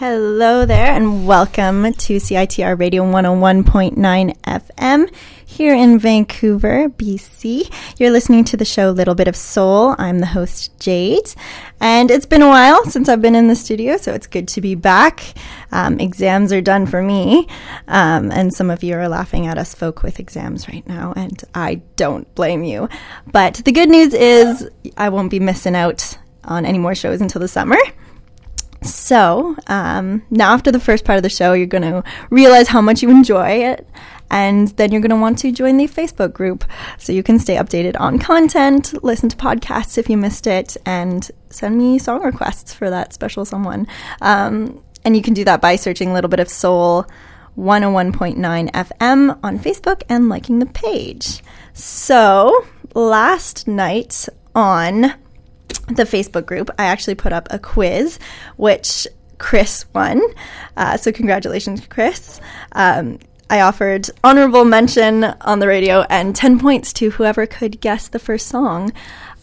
Hello 0.00 0.64
there, 0.64 0.94
and 0.94 1.26
welcome 1.26 1.92
to 1.92 2.16
CITR 2.16 2.78
Radio 2.78 3.04
101.9 3.04 4.34
FM 4.44 5.14
here 5.44 5.74
in 5.74 5.98
Vancouver, 5.98 6.88
BC. 6.88 7.70
You're 7.98 8.10
listening 8.10 8.44
to 8.44 8.56
the 8.56 8.64
show 8.64 8.92
Little 8.92 9.14
Bit 9.14 9.28
of 9.28 9.36
Soul. 9.36 9.94
I'm 9.98 10.20
the 10.20 10.24
host, 10.24 10.72
Jade, 10.80 11.34
and 11.80 12.10
it's 12.10 12.24
been 12.24 12.40
a 12.40 12.48
while 12.48 12.82
since 12.86 13.10
I've 13.10 13.20
been 13.20 13.34
in 13.34 13.48
the 13.48 13.54
studio, 13.54 13.98
so 13.98 14.14
it's 14.14 14.26
good 14.26 14.48
to 14.48 14.62
be 14.62 14.74
back. 14.74 15.34
Um, 15.70 16.00
exams 16.00 16.50
are 16.50 16.62
done 16.62 16.86
for 16.86 17.02
me, 17.02 17.46
um, 17.86 18.32
and 18.32 18.54
some 18.54 18.70
of 18.70 18.82
you 18.82 18.94
are 18.94 19.06
laughing 19.06 19.48
at 19.48 19.58
us 19.58 19.74
folk 19.74 20.02
with 20.02 20.18
exams 20.18 20.66
right 20.66 20.88
now, 20.88 21.12
and 21.14 21.44
I 21.54 21.82
don't 21.96 22.34
blame 22.34 22.64
you. 22.64 22.88
But 23.30 23.56
the 23.66 23.72
good 23.72 23.90
news 23.90 24.14
is 24.14 24.66
I 24.96 25.10
won't 25.10 25.30
be 25.30 25.40
missing 25.40 25.76
out 25.76 26.16
on 26.44 26.64
any 26.64 26.78
more 26.78 26.94
shows 26.94 27.20
until 27.20 27.42
the 27.42 27.48
summer. 27.48 27.76
So, 28.82 29.56
um, 29.66 30.22
now 30.30 30.52
after 30.52 30.72
the 30.72 30.80
first 30.80 31.04
part 31.04 31.16
of 31.16 31.22
the 31.22 31.28
show, 31.28 31.52
you're 31.52 31.66
going 31.66 31.82
to 31.82 32.02
realize 32.30 32.68
how 32.68 32.80
much 32.80 33.02
you 33.02 33.10
enjoy 33.10 33.50
it. 33.50 33.86
And 34.30 34.68
then 34.68 34.92
you're 34.92 35.00
going 35.00 35.10
to 35.10 35.16
want 35.16 35.38
to 35.40 35.50
join 35.50 35.76
the 35.76 35.88
Facebook 35.88 36.32
group 36.32 36.64
so 36.98 37.12
you 37.12 37.22
can 37.22 37.38
stay 37.38 37.56
updated 37.56 37.98
on 37.98 38.20
content, 38.20 38.94
listen 39.02 39.28
to 39.28 39.36
podcasts 39.36 39.98
if 39.98 40.08
you 40.08 40.16
missed 40.16 40.46
it, 40.46 40.76
and 40.86 41.28
send 41.50 41.76
me 41.76 41.98
song 41.98 42.22
requests 42.22 42.72
for 42.72 42.90
that 42.90 43.12
special 43.12 43.44
someone. 43.44 43.88
Um, 44.20 44.82
and 45.04 45.16
you 45.16 45.22
can 45.22 45.34
do 45.34 45.44
that 45.44 45.60
by 45.60 45.76
searching 45.76 46.10
a 46.10 46.14
little 46.14 46.30
bit 46.30 46.40
of 46.40 46.48
soul 46.48 47.06
101.9 47.58 48.70
FM 48.70 49.38
on 49.42 49.58
Facebook 49.58 50.02
and 50.08 50.28
liking 50.28 50.60
the 50.60 50.66
page. 50.66 51.42
So, 51.72 52.66
last 52.94 53.66
night 53.66 54.28
on 54.54 55.14
the 55.88 56.04
Facebook 56.04 56.46
group, 56.46 56.70
I 56.78 56.84
actually 56.84 57.14
put 57.14 57.32
up 57.32 57.48
a 57.50 57.58
quiz, 57.58 58.18
which 58.56 59.06
Chris 59.38 59.86
won. 59.94 60.20
Uh, 60.76 60.96
so, 60.96 61.12
congratulations, 61.12 61.86
Chris. 61.86 62.40
Um, 62.72 63.18
I 63.50 63.62
offered 63.62 64.08
honorable 64.22 64.64
mention 64.64 65.24
on 65.24 65.58
the 65.58 65.66
radio 65.66 66.02
and 66.02 66.36
10 66.36 66.60
points 66.60 66.92
to 66.94 67.10
whoever 67.10 67.46
could 67.46 67.80
guess 67.80 68.06
the 68.06 68.20
first 68.20 68.46
song 68.46 68.92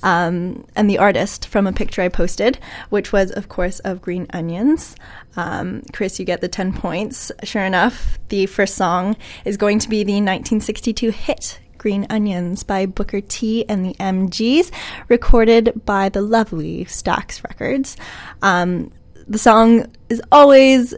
um, 0.01 0.65
and 0.77 0.89
the 0.89 0.97
artist 0.97 1.45
from 1.47 1.67
a 1.67 1.73
picture 1.73 2.01
I 2.01 2.07
posted, 2.07 2.57
which 2.89 3.11
was, 3.11 3.31
of 3.31 3.49
course, 3.49 3.79
of 3.79 4.01
Green 4.01 4.25
Onions. 4.31 4.95
Um, 5.35 5.83
Chris, 5.91 6.19
you 6.19 6.25
get 6.25 6.39
the 6.39 6.47
10 6.47 6.71
points. 6.71 7.33
Sure 7.43 7.63
enough, 7.63 8.17
the 8.29 8.45
first 8.45 8.75
song 8.75 9.17
is 9.43 9.57
going 9.57 9.79
to 9.79 9.89
be 9.89 10.05
the 10.05 10.13
1962 10.13 11.09
hit 11.09 11.59
Green 11.77 12.07
Onions 12.09 12.63
by 12.63 12.85
Booker 12.85 13.21
T 13.21 13.67
and 13.69 13.85
the 13.85 13.93
MGs, 13.95 14.71
recorded 15.07 15.81
by 15.85 16.09
the 16.09 16.21
lovely 16.21 16.85
Stax 16.85 17.43
Records. 17.43 17.97
Um, 18.41 18.91
the 19.27 19.37
song 19.37 19.91
is 20.09 20.21
always 20.31 20.93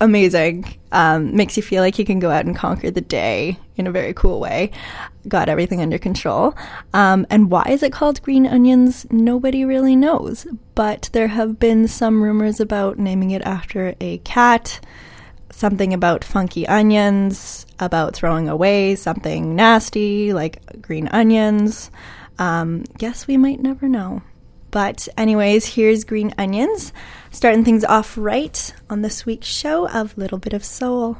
amazing. 0.00 0.64
Um, 0.90 1.36
makes 1.36 1.56
you 1.56 1.62
feel 1.62 1.82
like 1.82 1.98
you 1.98 2.04
can 2.04 2.18
go 2.18 2.30
out 2.30 2.46
and 2.46 2.56
conquer 2.56 2.90
the 2.90 3.00
day 3.00 3.58
in 3.76 3.86
a 3.86 3.90
very 3.90 4.14
cool 4.14 4.40
way. 4.40 4.70
Got 5.26 5.48
everything 5.48 5.82
under 5.82 5.98
control. 5.98 6.54
Um, 6.94 7.26
and 7.28 7.50
why 7.50 7.64
is 7.68 7.82
it 7.82 7.92
called 7.92 8.22
Green 8.22 8.46
Onions? 8.46 9.06
Nobody 9.10 9.64
really 9.64 9.96
knows. 9.96 10.46
But 10.74 11.10
there 11.12 11.28
have 11.28 11.58
been 11.58 11.88
some 11.88 12.22
rumors 12.22 12.60
about 12.60 12.98
naming 12.98 13.32
it 13.32 13.42
after 13.42 13.94
a 14.00 14.18
cat 14.18 14.80
something 15.58 15.92
about 15.92 16.22
funky 16.22 16.66
onions, 16.68 17.66
about 17.80 18.14
throwing 18.14 18.48
away 18.48 18.94
something 18.94 19.56
nasty 19.56 20.32
like 20.32 20.80
green 20.80 21.08
onions. 21.08 21.90
Um, 22.38 22.84
guess 22.96 23.26
we 23.26 23.36
might 23.36 23.60
never 23.60 23.88
know. 23.88 24.22
But, 24.70 25.08
anyways, 25.16 25.74
here's 25.74 26.04
Green 26.04 26.34
Onions, 26.36 26.92
starting 27.30 27.64
things 27.64 27.84
off 27.84 28.18
right 28.18 28.74
on 28.90 29.00
this 29.00 29.24
week's 29.24 29.46
show 29.46 29.88
of 29.88 30.16
Little 30.18 30.38
Bit 30.38 30.52
of 30.52 30.62
Soul. 30.62 31.18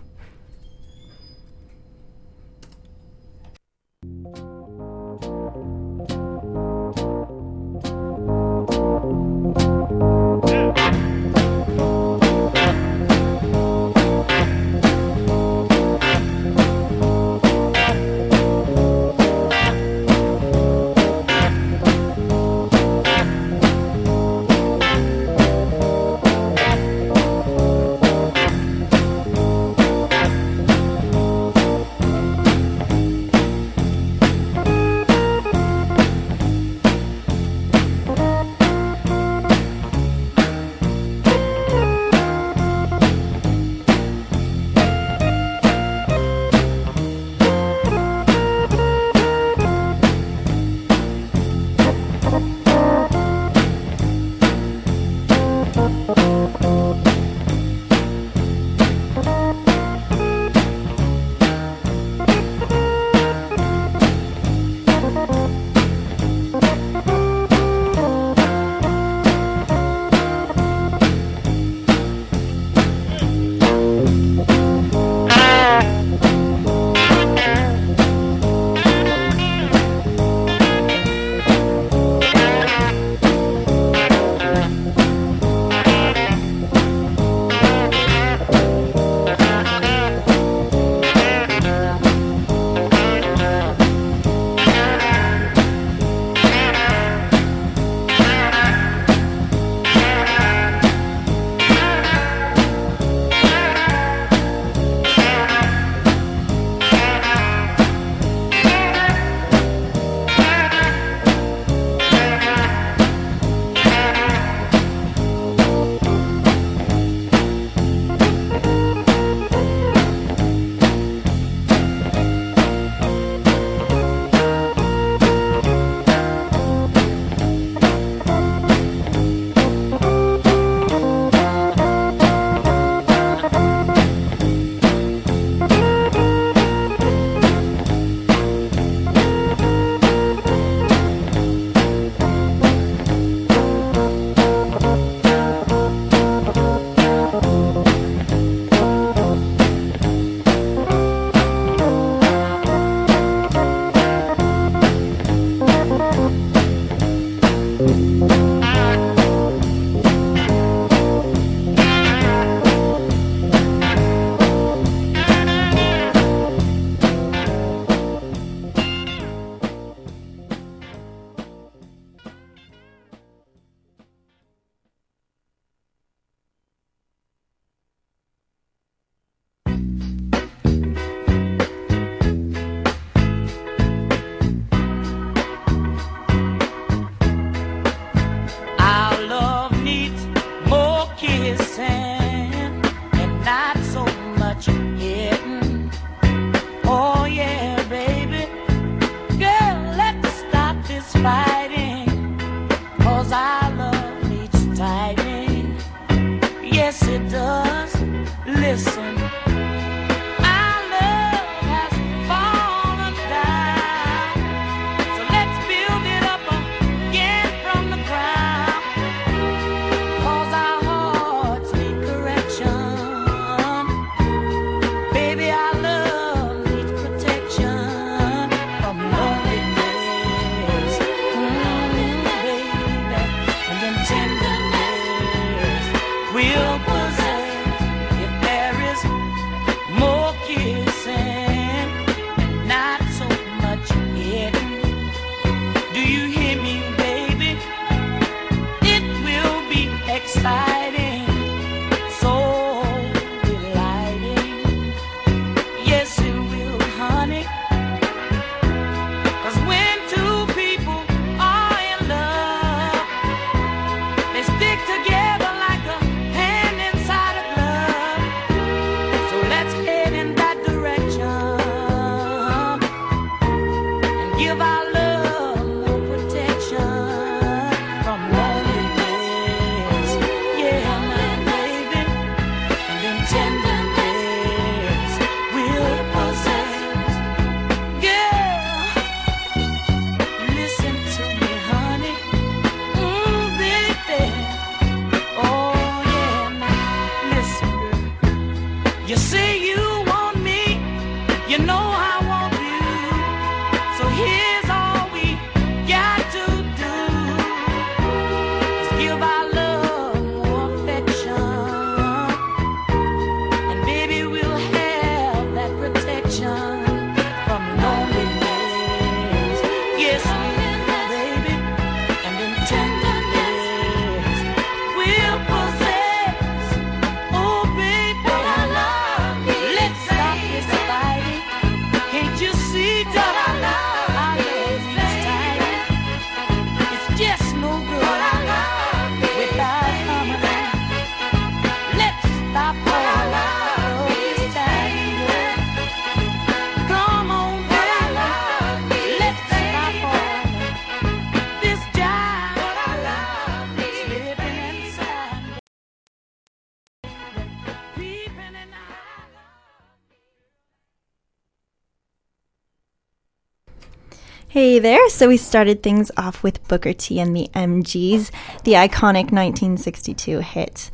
Hey 364.58 364.80
there. 364.80 365.08
So 365.08 365.28
we 365.28 365.36
started 365.36 365.84
things 365.84 366.10
off 366.16 366.42
with 366.42 366.66
Booker 366.66 366.92
T 366.92 367.20
and 367.20 367.36
the 367.36 367.48
MGs, 367.54 368.32
the 368.64 368.72
iconic 368.72 369.30
1962 369.30 370.40
hit, 370.40 370.90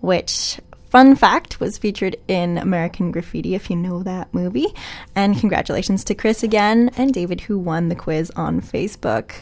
which, 0.00 0.60
fun 0.90 1.16
fact, 1.16 1.58
was 1.58 1.78
featured 1.78 2.14
in 2.28 2.58
American 2.58 3.10
Graffiti, 3.10 3.56
if 3.56 3.70
you 3.70 3.74
know 3.74 4.04
that 4.04 4.32
movie. 4.32 4.68
And 5.16 5.36
congratulations 5.36 6.04
to 6.04 6.14
Chris 6.14 6.44
again 6.44 6.92
and 6.96 7.12
David, 7.12 7.40
who 7.40 7.58
won 7.58 7.88
the 7.88 7.96
quiz 7.96 8.30
on 8.36 8.60
Facebook. 8.60 9.32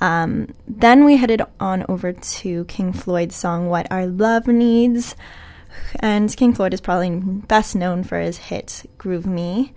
Um, 0.00 0.52
then 0.66 1.04
we 1.04 1.16
headed 1.16 1.42
on 1.60 1.86
over 1.88 2.12
to 2.12 2.64
King 2.64 2.92
Floyd's 2.92 3.36
song 3.36 3.68
What 3.68 3.86
Our 3.92 4.08
Love 4.08 4.48
Needs. 4.48 5.14
And 6.00 6.36
King 6.36 6.54
Floyd 6.54 6.74
is 6.74 6.80
probably 6.80 7.10
best 7.20 7.76
known 7.76 8.02
for 8.02 8.18
his 8.18 8.38
hit 8.38 8.82
Groove 8.98 9.26
Me. 9.26 9.74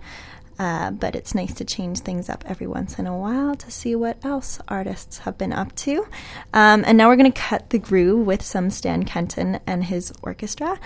Uh, 0.58 0.90
but 0.90 1.14
it's 1.14 1.34
nice 1.34 1.54
to 1.54 1.64
change 1.64 2.00
things 2.00 2.30
up 2.30 2.42
every 2.46 2.66
once 2.66 2.98
in 2.98 3.06
a 3.06 3.16
while 3.16 3.54
to 3.56 3.70
see 3.70 3.94
what 3.94 4.24
else 4.24 4.58
artists 4.68 5.18
have 5.18 5.36
been 5.36 5.52
up 5.52 5.74
to. 5.76 6.06
Um, 6.54 6.82
and 6.86 6.96
now 6.96 7.08
we're 7.08 7.16
going 7.16 7.30
to 7.30 7.40
cut 7.40 7.70
the 7.70 7.78
groove 7.78 8.26
with 8.26 8.42
some 8.42 8.70
Stan 8.70 9.04
Kenton 9.04 9.60
and 9.66 9.84
his 9.84 10.12
orchestra, 10.22 10.78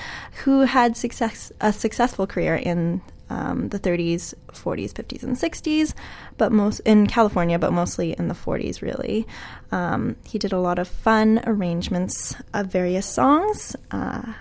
who 0.45 0.63
had 0.63 0.97
success 0.97 1.53
a 1.61 1.73
successful 1.73 2.27
career 2.27 2.57
in 2.57 3.01
um, 3.31 3.69
the 3.69 3.79
30s, 3.79 4.35
40s, 4.49 4.93
50s, 4.93 5.23
and 5.23 5.37
60s, 5.37 5.95
but 6.37 6.51
most 6.51 6.81
in 6.81 7.07
California, 7.07 7.59
but 7.61 7.73
mostly 7.73 8.13
in 8.13 8.27
the 8.27 8.35
40s, 8.35 8.83
really. 8.83 9.27
Um, 9.71 10.17
he 10.25 10.39
did 10.39 10.53
a 10.53 10.59
lot 10.59 10.81
of 10.81 10.89
fun 10.89 11.41
arrangements 11.47 12.35
of 12.53 12.67
various 12.67 13.07
songs. 13.07 13.77
Uh, 13.93 14.33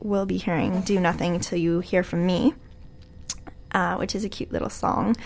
we'll 0.00 0.26
be 0.26 0.38
hearing 0.38 0.80
Do 0.80 0.98
Nothing 0.98 1.38
Till 1.38 1.58
You 1.58 1.78
Hear 1.78 2.02
From 2.02 2.26
Me 2.26 2.52
uh, 3.72 3.96
which 3.96 4.14
is 4.14 4.24
a 4.24 4.28
cute 4.28 4.52
little 4.52 4.70
song. 4.70 5.16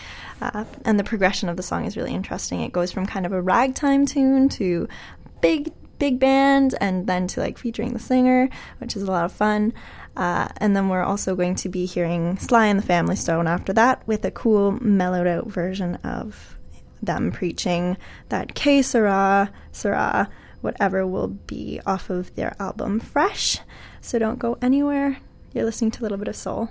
Uh, 0.41 0.65
and 0.85 0.99
the 0.99 1.05
progression 1.05 1.49
of 1.49 1.57
the 1.57 1.63
song 1.63 1.85
is 1.85 1.97
really 1.97 2.15
interesting. 2.15 2.61
It 2.61 2.73
goes 2.73 2.93
from 2.93 3.07
kind 3.07 3.27
of 3.27 3.33
a 3.33 3.43
ragtime 3.43 4.07
tune 4.07 4.49
to 4.51 4.89
big, 5.41 5.73
big 5.99 6.19
band, 6.19 6.75
and 6.81 7.07
then 7.07 7.27
to 7.29 7.41
like 7.41 7.59
featuring 7.59 7.93
the 7.93 7.99
singer, 7.99 8.49
which 8.79 8.97
is 8.97 9.03
a 9.03 9.11
lot 9.11 9.25
of 9.25 9.33
fun. 9.33 9.73
Uh, 10.17 10.49
and 10.59 10.75
then 10.75 10.89
we're 10.89 11.03
also 11.03 11.37
going 11.37 11.55
to 11.57 11.69
be 11.69 11.85
hearing 11.85 12.39
Sly 12.39 12.67
and 12.67 12.79
the 12.79 12.87
Family 12.87 13.17
Stone 13.17 13.47
after 13.47 13.73
that 13.75 14.07
with 14.07 14.25
a 14.25 14.31
cool, 14.31 14.73
mellowed 14.81 15.27
out 15.27 15.47
version 15.47 15.97
of 15.97 16.57
them 17.03 17.31
preaching 17.31 17.97
that 18.31 18.55
Que 18.55 18.83
Sera, 18.83 19.53
Sera, 19.73 20.31
whatever 20.63 21.07
will 21.07 21.29
be 21.29 21.81
off 21.85 22.09
of 22.09 22.35
their 22.35 22.57
album 22.59 22.99
Fresh. 22.99 23.59
So 24.01 24.19
don't 24.19 24.39
go 24.39 24.57
anywhere. 24.63 25.19
You're 25.53 25.65
listening 25.65 25.91
to 25.93 26.01
a 26.01 26.05
little 26.05 26.19
bit 26.19 26.29
of 26.29 26.37
soul. 26.37 26.71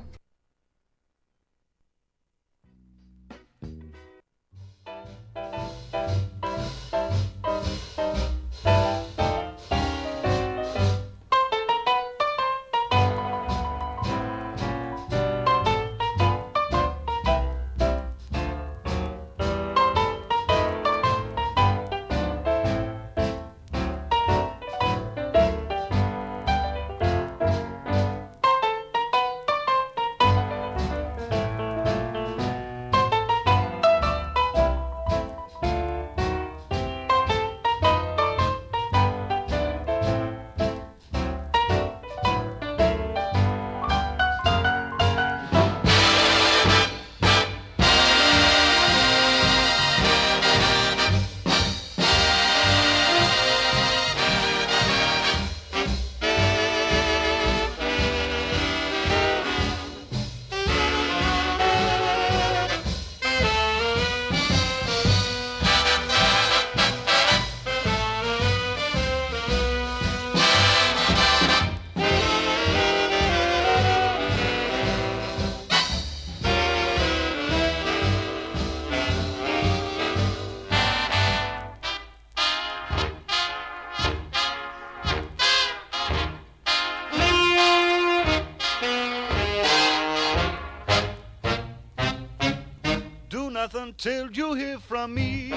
Till 94.05 94.29
you 94.33 94.53
hear 94.53 94.77
from 94.77 95.15
me. 95.15 95.49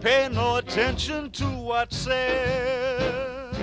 Pay 0.00 0.30
no 0.32 0.56
attention 0.56 1.30
to 1.32 1.44
what's 1.44 1.94
said. 1.94 3.54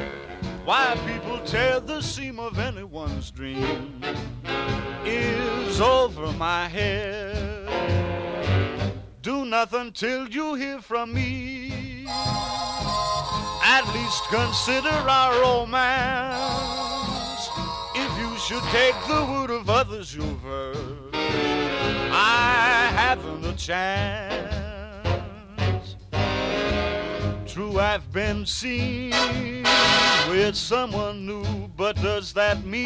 Why 0.65 0.95
people 1.07 1.39
tear 1.47 1.79
the 1.79 1.99
seam 1.99 2.39
of 2.39 2.59
anyone's 2.59 3.31
dream 3.31 3.99
is 5.03 5.81
over 5.81 6.31
my 6.33 6.67
head. 6.67 7.67
Do 9.23 9.45
nothing 9.45 9.91
till 9.91 10.27
you 10.27 10.53
hear 10.53 10.79
from 10.79 11.11
me. 11.11 12.05
At 13.65 13.83
least 13.95 14.25
consider 14.29 14.89
our 14.89 15.41
romance. 15.41 16.39
If 17.95 18.15
you 18.19 18.37
should 18.37 18.61
take 18.69 18.93
the 19.07 19.25
word 19.25 19.49
of 19.49 19.71
others 19.71 20.13
you've 20.13 20.41
heard, 20.41 21.15
I 22.17 22.54
haven't 23.15 23.45
a 23.45 23.53
chance. 23.55 24.55
True, 27.45 27.79
I've 27.79 28.11
been 28.11 28.45
seen 28.45 29.13
with 30.29 30.55
someone 30.55 31.25
new, 31.25 31.69
but 31.77 31.95
does 32.01 32.33
that 32.33 32.65
mean 32.65 32.83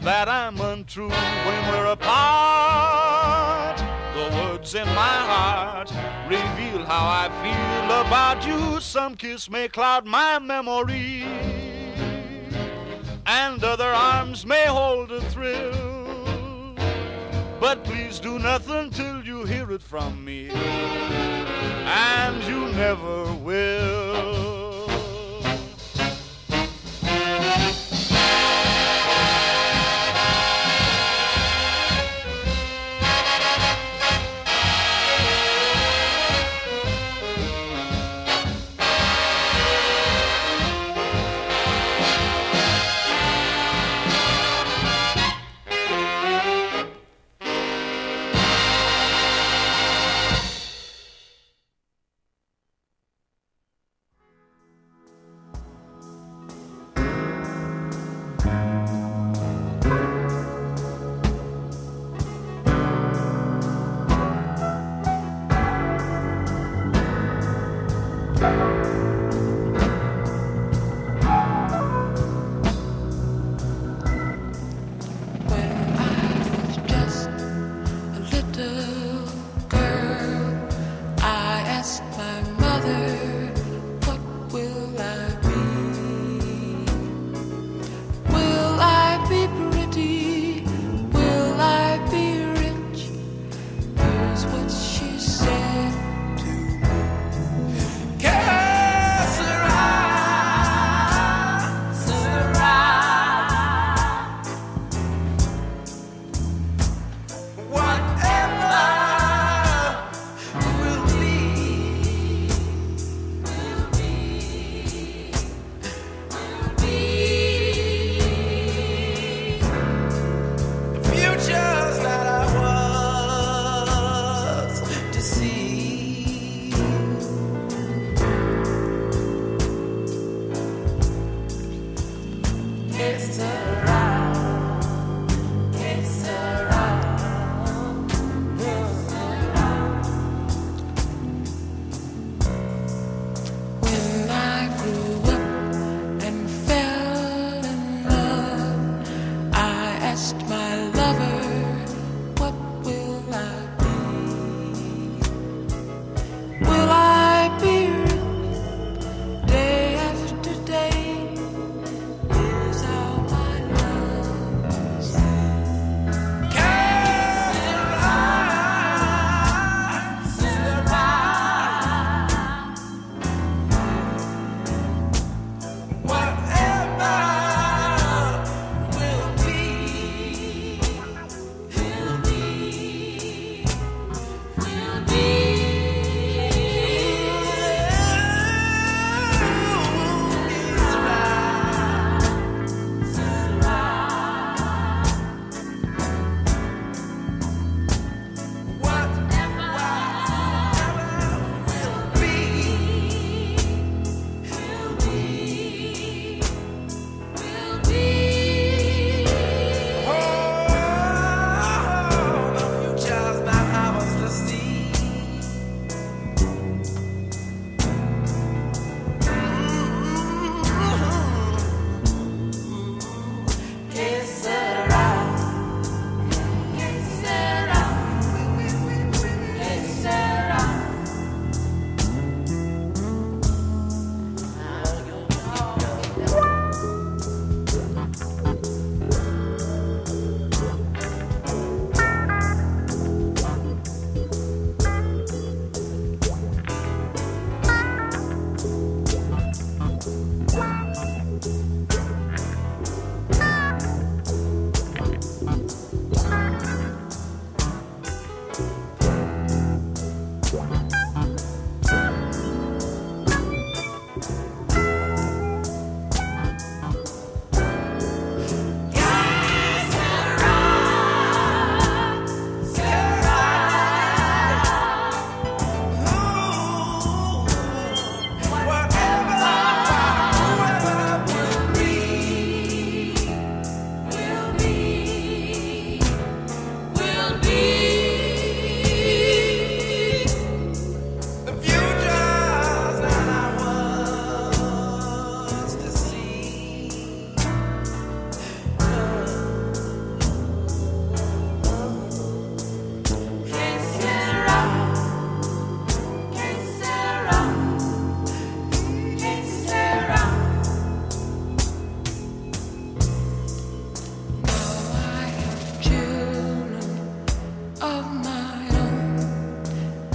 that 0.00 0.28
I'm 0.28 0.58
untrue 0.60 1.10
when 1.10 1.68
we're 1.68 1.92
apart? 1.92 3.76
The 4.14 4.30
words 4.36 4.74
in 4.74 4.86
my 4.88 5.18
heart 5.32 5.90
reveal 6.26 6.86
how 6.86 7.06
I 7.24 7.28
feel 7.42 7.90
about 8.06 8.46
you. 8.46 8.80
Some 8.80 9.16
kiss 9.16 9.50
may 9.50 9.68
cloud 9.68 10.06
my 10.06 10.38
memory, 10.38 11.24
and 13.26 13.62
other 13.62 13.92
arms 13.92 14.46
may 14.46 14.64
hold 14.64 15.12
a 15.12 15.20
thrill. 15.30 15.95
But 17.58 17.82
please 17.84 18.20
do 18.20 18.38
nothing 18.38 18.90
till 18.90 19.22
you 19.24 19.44
hear 19.44 19.70
it 19.72 19.82
from 19.82 20.24
me 20.24 20.50
and 20.50 22.42
you 22.44 22.68
never 22.72 23.32
will. 23.34 24.05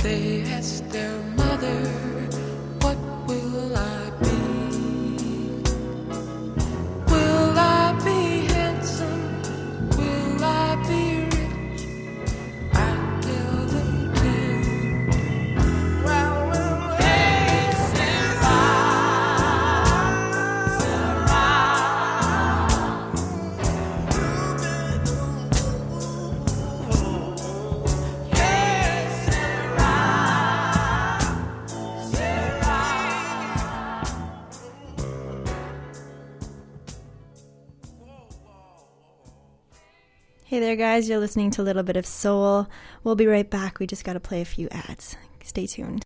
they 0.04 0.42
asked 0.44 0.90
their 0.90 1.16
mother. 1.38 2.11
There, 40.78 40.94
guys. 40.94 41.10
You're 41.10 41.20
listening 41.20 41.52
to 41.52 41.62
a 41.62 41.64
little 41.64 41.84
bit 41.84 41.98
of 41.98 42.06
soul. 42.06 42.68
We'll 43.04 43.16
be 43.16 43.28
right 43.28 43.50
back. 43.50 43.80
We 43.80 43.88
just 43.88 44.06
got 44.06 44.14
to 44.14 44.20
play 44.22 44.42
a 44.42 44.46
few 44.46 44.70
ads. 44.70 45.18
Stay 45.44 45.68
tuned. 45.68 46.06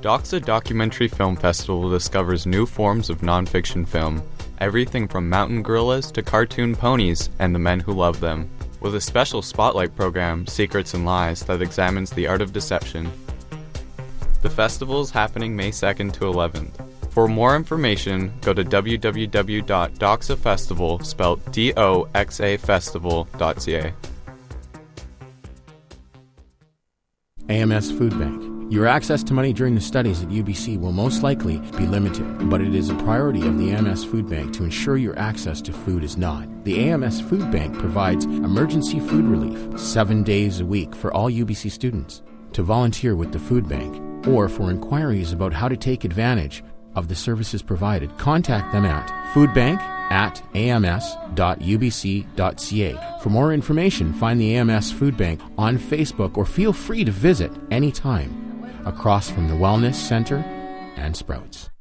Doxa 0.00 0.44
Documentary 0.44 1.06
Film 1.06 1.36
Festival 1.36 1.88
discovers 1.88 2.46
new 2.46 2.66
forms 2.66 3.10
of 3.10 3.20
nonfiction 3.20 3.86
film, 3.86 4.22
everything 4.58 5.06
from 5.06 5.28
mountain 5.28 5.62
gorillas 5.62 6.10
to 6.12 6.22
cartoon 6.22 6.74
ponies 6.74 7.28
and 7.38 7.54
the 7.54 7.60
men 7.60 7.78
who 7.78 7.92
love 7.92 8.18
them, 8.18 8.50
with 8.80 8.96
a 8.96 9.00
special 9.00 9.42
spotlight 9.42 9.94
program, 9.94 10.46
Secrets 10.46 10.94
and 10.94 11.04
Lies, 11.04 11.44
that 11.44 11.62
examines 11.62 12.10
the 12.10 12.26
art 12.26 12.40
of 12.40 12.52
deception. 12.52 13.12
The 14.40 14.50
festival 14.50 15.00
is 15.02 15.10
happening 15.10 15.54
May 15.54 15.70
2nd 15.70 16.12
to 16.14 16.20
11th. 16.20 16.91
For 17.12 17.28
more 17.28 17.54
information, 17.54 18.32
go 18.40 18.52
to 18.54 18.64
www.doxafestival, 18.64 21.04
spelled 21.04 21.52
D-O-X-A 21.52 22.56
festival.ca. 22.56 23.92
AMS 27.50 27.92
Food 27.92 28.18
Bank. 28.18 28.72
Your 28.72 28.86
access 28.86 29.22
to 29.24 29.34
money 29.34 29.52
during 29.52 29.74
the 29.74 29.80
studies 29.82 30.22
at 30.22 30.30
UBC 30.30 30.80
will 30.80 30.92
most 30.92 31.22
likely 31.22 31.58
be 31.76 31.86
limited, 31.86 32.48
but 32.48 32.62
it 32.62 32.74
is 32.74 32.88
a 32.88 32.94
priority 32.94 33.46
of 33.46 33.58
the 33.58 33.72
AMS 33.72 34.06
Food 34.06 34.30
Bank 34.30 34.54
to 34.54 34.64
ensure 34.64 34.96
your 34.96 35.18
access 35.18 35.60
to 35.60 35.70
food 35.70 36.04
is 36.04 36.16
not. 36.16 36.48
The 36.64 36.88
AMS 36.88 37.20
Food 37.20 37.50
Bank 37.50 37.78
provides 37.78 38.24
emergency 38.24 39.00
food 39.00 39.26
relief 39.26 39.78
seven 39.78 40.22
days 40.22 40.60
a 40.60 40.64
week 40.64 40.94
for 40.94 41.12
all 41.12 41.30
UBC 41.30 41.70
students. 41.70 42.22
To 42.54 42.62
volunteer 42.62 43.16
with 43.16 43.32
the 43.32 43.38
food 43.38 43.68
bank 43.68 44.26
or 44.26 44.48
for 44.48 44.70
inquiries 44.70 45.32
about 45.32 45.52
how 45.52 45.68
to 45.68 45.76
take 45.76 46.04
advantage 46.04 46.64
of 46.94 47.08
the 47.08 47.14
services 47.14 47.62
provided, 47.62 48.16
contact 48.18 48.72
them 48.72 48.84
at 48.84 49.08
foodbank 49.34 49.80
at 50.10 50.42
ams.ubc.ca. 50.54 50.98
For 53.22 53.30
more 53.30 53.52
information, 53.52 54.12
find 54.12 54.40
the 54.40 54.54
AMS 54.56 54.92
Food 54.92 55.16
Bank 55.16 55.40
on 55.56 55.78
Facebook 55.78 56.36
or 56.36 56.44
feel 56.44 56.72
free 56.72 57.04
to 57.04 57.10
visit 57.10 57.50
anytime 57.70 58.38
across 58.84 59.30
from 59.30 59.48
the 59.48 59.54
Wellness 59.54 59.94
Center 59.94 60.38
and 60.96 61.16
Sprouts. 61.16 61.71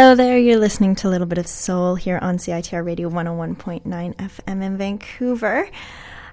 Hello 0.00 0.14
there. 0.14 0.38
You're 0.38 0.60
listening 0.60 0.94
to 0.94 1.08
a 1.08 1.10
little 1.10 1.26
bit 1.26 1.38
of 1.38 1.48
soul 1.48 1.96
here 1.96 2.20
on 2.22 2.38
CITR 2.38 2.86
Radio 2.86 3.10
101.9 3.10 3.82
FM 3.82 4.62
in 4.62 4.78
Vancouver. 4.78 5.68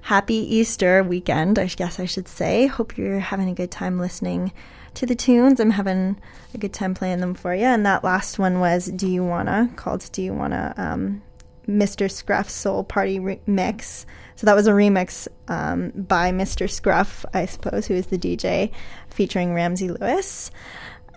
Happy 0.04 0.36
Easter 0.36 1.04
weekend, 1.04 1.58
I 1.58 1.66
guess 1.66 2.00
I 2.00 2.06
should 2.06 2.28
say. 2.28 2.68
Hope 2.68 2.96
you're 2.96 3.18
having 3.18 3.50
a 3.50 3.56
good 3.56 3.72
time 3.72 3.98
listening 3.98 4.54
to 4.94 5.08
the 5.08 5.16
tunes. 5.16 5.60
I'm 5.60 5.72
having 5.72 6.22
a 6.54 6.60
good 6.60 6.74
time 6.74 6.94
playing 6.94 7.22
them 7.22 7.34
for 7.34 7.56
you. 7.56 7.66
And 7.66 7.88
that 7.88 8.04
last 8.04 8.38
one 8.38 8.60
was 8.60 8.86
Do 8.86 9.08
You 9.08 9.24
Wanna, 9.26 9.72
called 9.76 10.08
Do 10.12 10.22
You 10.22 10.36
Wanna, 10.36 10.76
um, 10.78 11.24
Mr. 11.68 12.10
Scruff 12.10 12.48
Soul 12.48 12.84
Party 12.84 13.20
Remix. 13.20 14.06
So 14.36 14.46
that 14.46 14.56
was 14.56 14.68
a 14.68 14.74
remix 14.74 15.28
um, 15.48 15.90
by 15.90 16.32
Mr. 16.32 16.70
Scruff, 16.70 17.26
I 17.34 17.48
suppose, 17.48 17.88
who 17.88 17.96
is 17.96 18.06
the 18.06 18.20
DJ, 18.20 18.72
featuring 19.10 19.56
Ramsey 19.56 19.90
Lewis. 19.90 20.52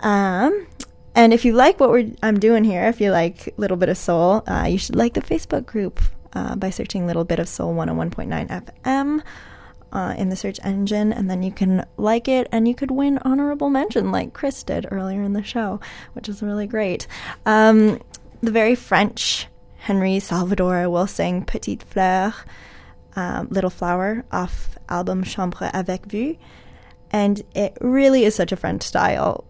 Um, 0.01 0.67
and 1.19 1.35
if 1.35 1.45
you 1.45 1.53
like 1.53 1.81
what 1.81 1.91
we're, 1.91 2.13
I'm 2.23 2.39
doing 2.39 2.63
here, 2.63 2.85
if 2.85 3.01
you 3.01 3.11
like 3.11 3.53
Little 3.57 3.77
Bit 3.77 3.89
of 3.89 3.99
Soul, 3.99 4.45
uh, 4.47 4.67
you 4.71 4.79
should 4.79 4.95
like 4.95 5.15
the 5.15 5.21
Facebook 5.21 5.67
group 5.67 6.01
uh, 6.33 6.55
by 6.55 6.71
searching 6.71 7.09
Little 7.09 7.25
Bit 7.25 7.41
of 7.41 7.49
Soul 7.49 7.75
101.9 7.75 8.49
FM 8.49 9.23
uh, 9.91 10.15
in 10.17 10.29
the 10.29 10.37
search 10.37 10.61
engine, 10.63 11.13
and 11.13 11.29
then 11.29 11.43
you 11.43 11.51
can 11.51 11.85
like 11.97 12.29
it 12.29 12.47
and 12.53 12.69
you 12.69 12.75
could 12.77 12.93
win 12.93 13.19
honorable 13.23 13.69
mention 13.69 14.13
like 14.13 14.33
Chris 14.33 14.63
did 14.63 14.87
earlier 14.93 15.25
in 15.25 15.33
the 15.33 15.43
show, 15.43 15.81
which 16.13 16.29
is 16.29 16.41
really 16.41 16.69
great. 16.69 17.09
Um, 17.45 18.01
the 18.41 18.53
very 18.53 18.77
French 18.77 19.49
Henri 19.89 20.21
Salvador 20.21 20.89
will 20.89 21.09
sing 21.09 21.45
Petite 21.45 21.83
Fleur, 21.83 22.33
um, 23.17 23.49
Little 23.51 23.71
Flower, 23.71 24.25
off 24.31 24.79
album 24.89 25.25
Chambre 25.25 25.69
avec 25.75 26.07
Vue. 26.07 26.37
And 27.11 27.43
it 27.57 27.77
really 27.81 28.23
is 28.23 28.37
such 28.37 28.53
a 28.53 28.57
French 28.57 28.85
style 28.85 29.48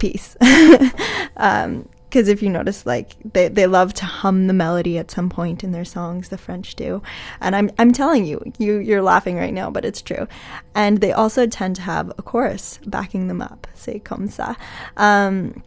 piece. 0.00 0.36
um, 1.36 1.88
because 2.10 2.26
if 2.26 2.42
you 2.42 2.50
notice 2.50 2.84
like 2.86 3.14
they, 3.32 3.46
they 3.46 3.68
love 3.68 3.94
to 3.94 4.04
hum 4.04 4.48
the 4.48 4.52
melody 4.52 4.98
at 4.98 5.12
some 5.12 5.28
point 5.28 5.62
in 5.62 5.70
their 5.70 5.84
songs 5.84 6.28
the 6.28 6.36
french 6.36 6.74
do. 6.74 7.00
And 7.40 7.54
i'm 7.54 7.70
i'm 7.78 7.92
telling 7.92 8.24
you 8.24 8.42
you 8.58 8.78
you're 8.78 9.00
laughing 9.00 9.36
right 9.36 9.54
now 9.54 9.70
but 9.70 9.84
it's 9.84 10.02
true. 10.02 10.26
And 10.74 11.00
they 11.00 11.12
also 11.12 11.46
tend 11.46 11.76
to 11.76 11.82
have 11.82 12.10
a 12.18 12.22
chorus 12.22 12.80
backing 12.84 13.28
them 13.28 13.40
up 13.40 13.68
say 13.74 14.00
comme 14.00 14.28
ça. 14.28 14.56
Um, 14.96 15.62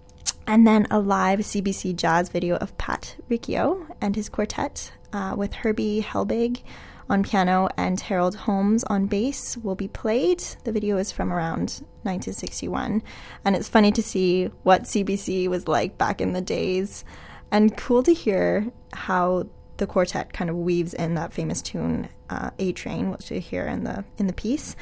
and 0.45 0.67
then 0.67 0.85
a 0.91 0.99
live 0.99 1.39
cbc 1.39 1.95
jazz 1.95 2.27
video 2.27 2.57
of 2.57 2.77
pat 2.77 3.15
riccio 3.29 3.87
and 4.01 4.17
his 4.17 4.27
quartet 4.27 4.91
uh, 5.13 5.33
with 5.37 5.53
herbie 5.53 6.01
helbig 6.01 6.61
on 7.09 7.23
piano 7.23 7.69
and 7.77 7.99
Harold 7.99 8.35
Holmes 8.35 8.83
on 8.85 9.07
bass 9.07 9.57
will 9.57 9.75
be 9.75 9.87
played. 9.87 10.39
The 10.63 10.71
video 10.71 10.97
is 10.97 11.11
from 11.11 11.31
around 11.31 11.81
1961, 12.03 13.03
and 13.45 13.55
it's 13.55 13.69
funny 13.69 13.91
to 13.91 14.01
see 14.01 14.45
what 14.63 14.83
CBC 14.83 15.47
was 15.47 15.67
like 15.67 15.97
back 15.97 16.21
in 16.21 16.33
the 16.33 16.41
days, 16.41 17.03
and 17.51 17.75
cool 17.77 18.03
to 18.03 18.13
hear 18.13 18.67
how 18.93 19.47
the 19.77 19.87
quartet 19.87 20.33
kind 20.33 20.49
of 20.49 20.55
weaves 20.55 20.93
in 20.93 21.15
that 21.15 21.33
famous 21.33 21.61
tune 21.61 22.09
uh, 22.29 22.51
"A 22.59 22.71
Train," 22.71 23.11
which 23.11 23.31
you 23.31 23.39
hear 23.39 23.65
in 23.65 23.83
the 23.83 24.03
in 24.17 24.27
the 24.27 24.33
piece. 24.33 24.75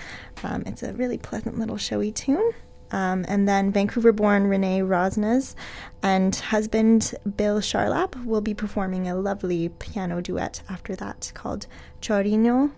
Um, 0.44 0.64
it's 0.66 0.84
a 0.84 0.94
really 0.94 1.18
pleasant 1.18 1.58
little 1.58 1.78
showy 1.78 2.12
tune. 2.12 2.52
Um, 2.92 3.26
and 3.28 3.48
then 3.48 3.72
Vancouver 3.72 4.12
born 4.12 4.48
Renee 4.48 4.82
Rosnes 4.82 5.56
and 6.04 6.36
husband 6.36 7.14
Bill 7.38 7.60
Charlap 7.60 8.26
will 8.26 8.42
be 8.42 8.54
performing 8.54 9.08
a 9.08 9.16
lovely 9.16 9.70
piano 9.70 10.22
duet 10.22 10.62
after 10.70 10.96
that 10.98 11.32
called 11.34 11.68
Chorino 12.02 12.72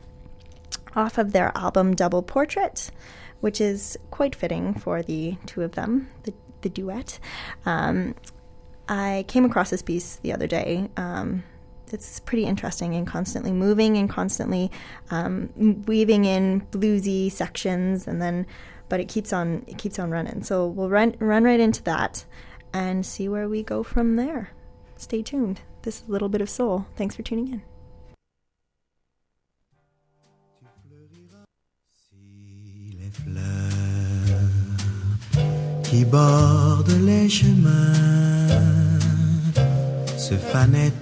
off 0.95 1.17
of 1.17 1.31
their 1.31 1.51
album 1.55 1.95
Double 1.95 2.21
Portrait, 2.21 2.91
which 3.41 3.59
is 3.59 3.97
quite 4.11 4.35
fitting 4.35 4.73
for 4.73 5.01
the 5.01 5.37
two 5.45 5.61
of 5.61 5.73
them, 5.73 6.07
the, 6.23 6.33
the 6.61 6.69
duet. 6.69 7.19
Um, 7.65 8.15
I 8.87 9.25
came 9.27 9.45
across 9.45 9.69
this 9.69 9.81
piece 9.81 10.17
the 10.17 10.33
other 10.33 10.47
day. 10.47 10.89
Um, 10.97 11.43
it's 11.91 12.19
pretty 12.19 12.45
interesting 12.45 12.95
and 12.95 13.05
constantly 13.05 13.51
moving 13.51 13.97
and 13.97 14.09
constantly 14.09 14.71
um, 15.11 15.83
weaving 15.85 16.25
in 16.25 16.61
bluesy 16.71 17.31
sections 17.31 18.07
and 18.07 18.21
then 18.21 18.47
but 18.93 18.99
it 18.99 19.07
keeps 19.07 19.33
on 19.33 19.63
it 19.65 19.79
keeps 19.79 19.97
on 19.97 20.11
running. 20.11 20.43
So 20.43 20.67
we'll 20.67 20.87
run 20.87 21.15
run 21.17 21.43
right 21.43 21.59
into 21.59 21.81
that 21.85 22.25
and 22.75 23.03
see 23.03 23.27
where 23.27 23.49
we 23.49 23.63
go 23.63 23.81
from 23.81 24.17
there. 24.17 24.51
Stay 24.97 25.23
tuned. 25.23 25.61
This 25.81 26.03
is 26.03 26.07
a 26.07 26.11
little 26.11 26.29
bit 26.29 26.41
of 26.41 26.49
soul. 26.49 26.85
Thanks 26.95 27.15
for 27.15 27.23
tuning 27.23 27.47
in. 27.53 27.61
qui 35.83 36.05
les 37.01 37.29
chemins 37.29 37.93
se 40.17 40.35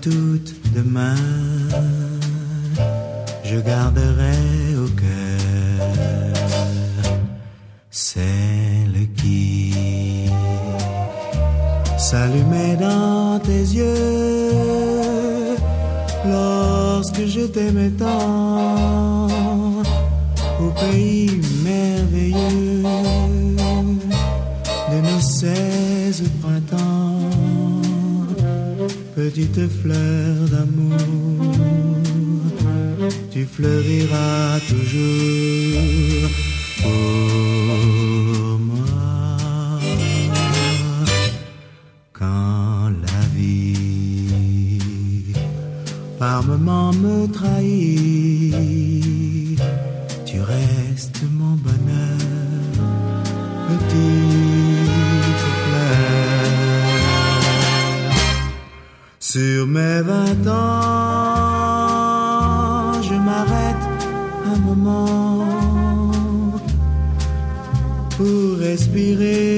toutes 0.01 0.55
demain, 0.73 1.15
je 3.43 3.59
garderai 3.59 4.75
au 4.77 4.87
cœur 4.95 5.50
celle 8.13 9.07
qui 9.15 9.73
s'allumait 11.97 12.75
dans 12.75 13.39
tes 13.39 13.65
yeux 13.79 15.55
lorsque 16.25 17.25
je 17.25 17.43
t'aimais 17.53 17.91
tant 17.91 19.27
au 20.63 20.69
pays 20.81 21.39
merveilleux 21.63 22.83
de 24.91 24.97
nos 25.07 25.21
seize 25.21 26.23
printemps, 26.41 27.29
petite 29.15 29.61
fleur 29.79 30.35
d'amour, 30.51 31.55
tu 33.31 33.45
fleuriras 33.45 34.59
toujours. 34.67 36.29
Pour 36.81 37.70
me 47.03 47.27
trahit, 47.27 48.55
tu 50.25 50.37
restes 50.41 51.23
mon 51.39 51.55
bonheur, 51.67 52.17
petite 53.67 55.43
fleur. 55.61 56.51
Sur 59.19 59.59
mes 59.67 60.01
vingt 60.01 60.47
ans, 60.47 60.91
je 63.07 63.15
m'arrête 63.27 63.85
un 64.53 64.57
moment 64.67 65.45
pour 68.17 68.47
respirer 68.59 69.50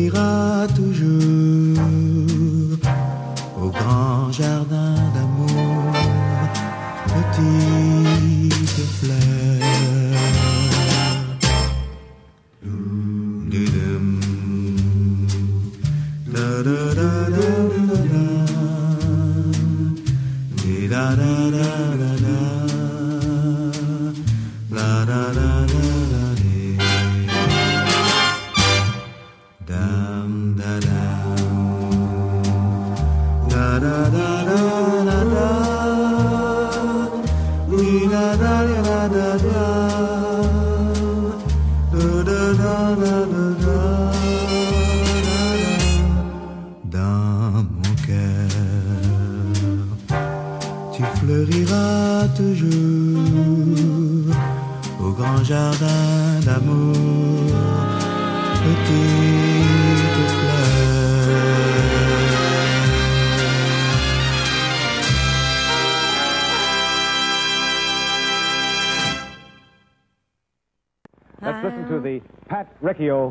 respirar. 0.00 0.49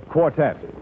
Quartet. 0.09 0.78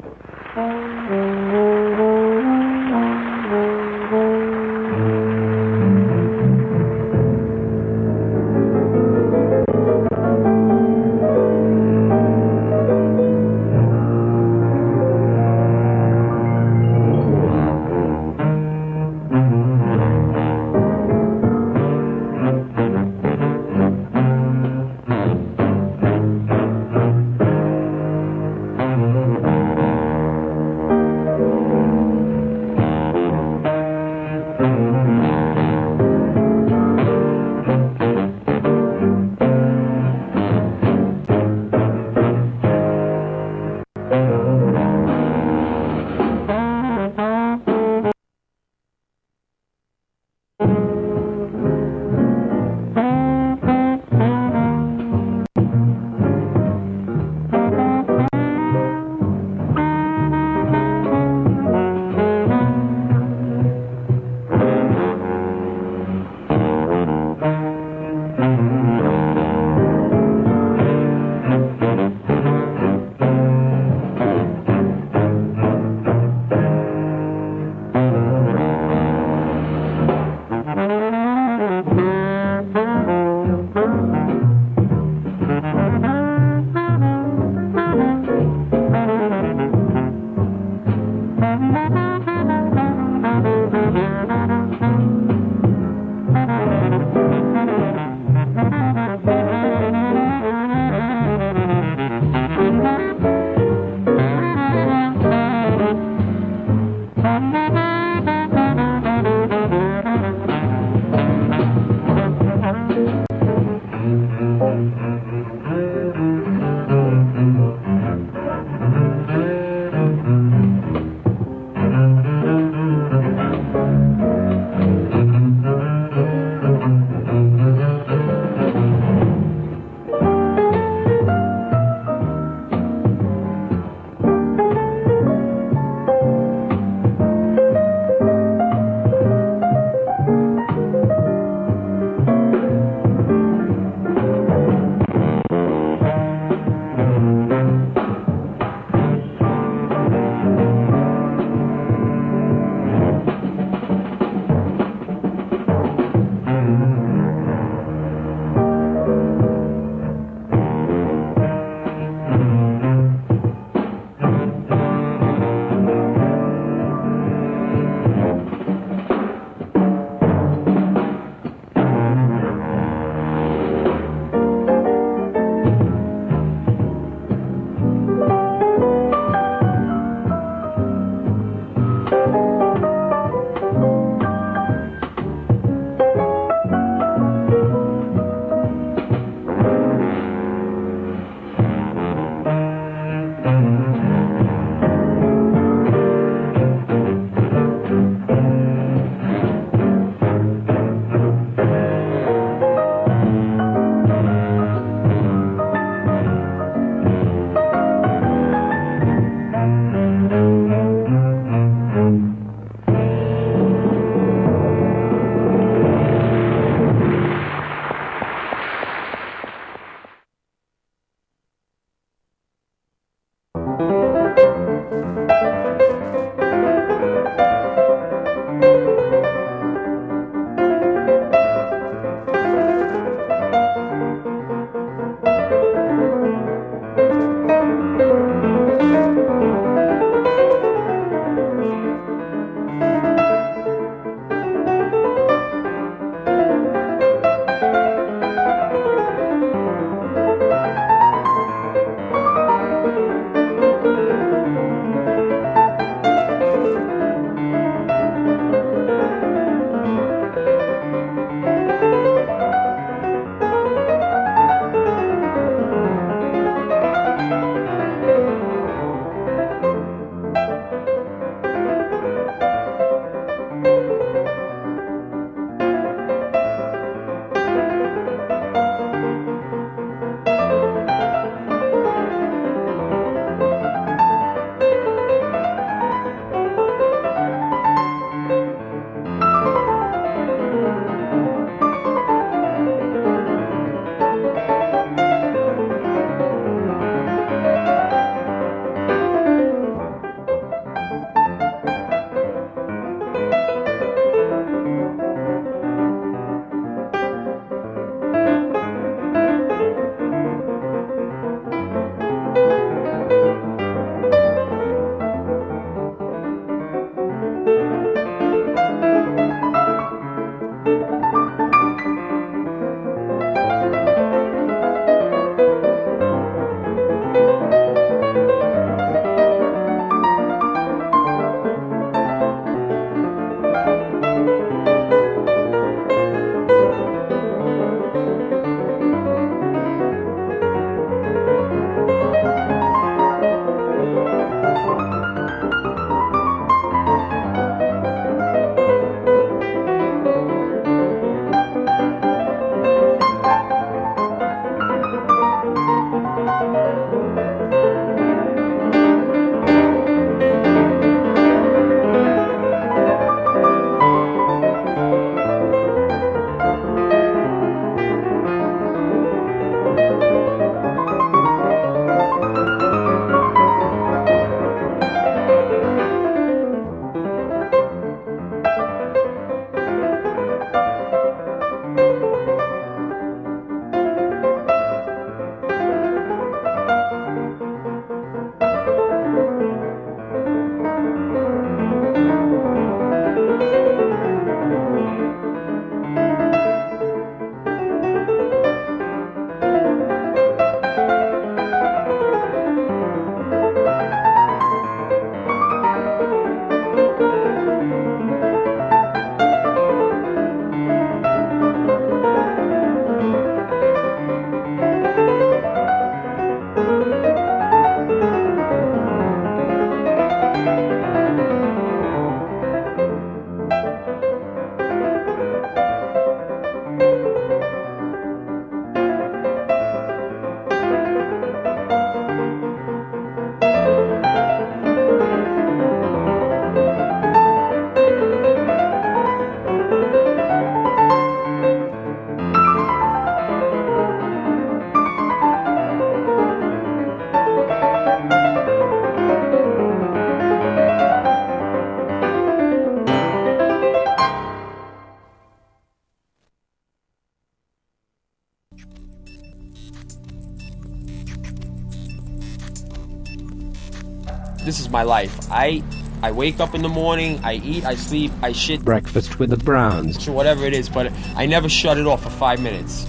My 464.78 464.84
life. 464.84 465.17
I 465.32 465.63
I 466.04 466.12
wake 466.12 466.40
up 466.40 466.54
in 466.54 466.62
the 466.62 466.69
morning, 466.69 467.19
I 467.23 467.34
eat, 467.52 467.65
I 467.65 467.73
sleep, 467.73 468.12
I 468.21 468.32
shit, 468.32 468.63
Breakfast 468.63 469.17
with 469.17 469.32
the 469.32 469.38
Browns. 469.38 470.08
or 470.08 470.12
whatever 470.12 470.46
it 470.46 470.54
is, 470.54 470.69
but 470.69 470.94
I 471.15 471.25
never 471.25 471.50
shut 471.50 471.80
it 471.80 471.88
off 471.88 472.04
for 472.04 472.12
five 472.12 472.40
minutes. 472.40 472.86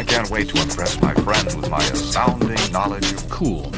I 0.00 0.02
can't 0.02 0.28
wait 0.28 0.48
to 0.48 0.60
impress 0.60 1.00
my 1.00 1.14
friends 1.14 1.54
with 1.54 1.70
my 1.70 1.78
astounding 1.78 2.72
knowledge 2.72 3.12
of 3.12 3.30
Cool. 3.30 3.70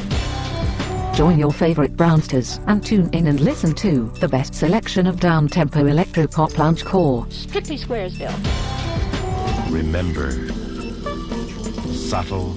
Join 1.13 1.39
your 1.39 1.53
favorite 1.53 1.95
Brownsters 1.95 2.59
and 2.69 2.83
tune 2.83 3.11
in 3.13 3.27
and 3.27 3.39
listen 3.41 3.75
to 3.87 4.11
the 4.19 4.29
best 4.29 4.55
selection 4.55 5.07
of 5.07 5.21
down-tempo 5.21 5.85
electro-pop 5.85 6.57
lounge 6.57 6.87
core. 6.87 7.27
Strictly 7.29 7.77
Squaresville. 7.77 8.39
Remember, 9.71 10.31
subtle, 11.93 12.55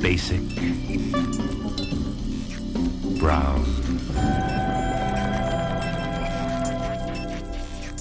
basic, 0.00 0.42
brown. 3.22 3.62